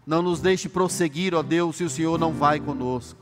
Não 0.05 0.21
nos 0.21 0.41
deixe 0.41 0.67
prosseguir, 0.67 1.33
ó 1.35 1.43
Deus, 1.43 1.75
se 1.75 1.83
o 1.83 1.89
Senhor 1.89 2.19
não 2.19 2.33
vai 2.33 2.59
conosco. 2.59 3.19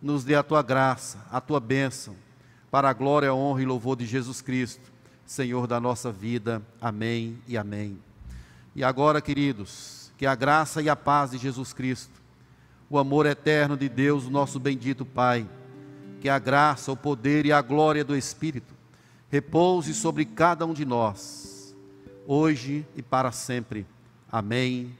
Nos 0.00 0.24
dê 0.24 0.34
a 0.34 0.42
tua 0.42 0.62
graça, 0.62 1.18
a 1.30 1.40
tua 1.40 1.60
bênção, 1.60 2.16
para 2.70 2.88
a 2.88 2.92
glória, 2.92 3.30
a 3.30 3.34
honra 3.34 3.62
e 3.62 3.66
louvor 3.66 3.96
de 3.96 4.06
Jesus 4.06 4.40
Cristo, 4.40 4.92
Senhor 5.26 5.66
da 5.66 5.78
nossa 5.78 6.10
vida. 6.10 6.62
Amém 6.80 7.38
e 7.46 7.56
amém. 7.56 7.98
E 8.74 8.82
agora, 8.82 9.20
queridos, 9.20 10.10
que 10.16 10.24
a 10.24 10.34
graça 10.34 10.80
e 10.80 10.88
a 10.88 10.96
paz 10.96 11.32
de 11.32 11.38
Jesus 11.38 11.72
Cristo, 11.72 12.20
o 12.88 12.98
amor 12.98 13.26
eterno 13.26 13.76
de 13.76 13.88
Deus, 13.88 14.24
o 14.24 14.30
nosso 14.30 14.58
bendito 14.58 15.04
Pai, 15.04 15.46
que 16.20 16.28
a 16.28 16.38
graça, 16.38 16.90
o 16.90 16.96
poder 16.96 17.44
e 17.44 17.52
a 17.52 17.60
glória 17.60 18.04
do 18.04 18.16
Espírito 18.16 18.74
repouse 19.30 19.92
sobre 19.92 20.24
cada 20.24 20.64
um 20.64 20.72
de 20.72 20.84
nós, 20.84 21.76
hoje 22.26 22.86
e 22.96 23.02
para 23.02 23.30
sempre. 23.30 23.86
Amém 24.30 24.96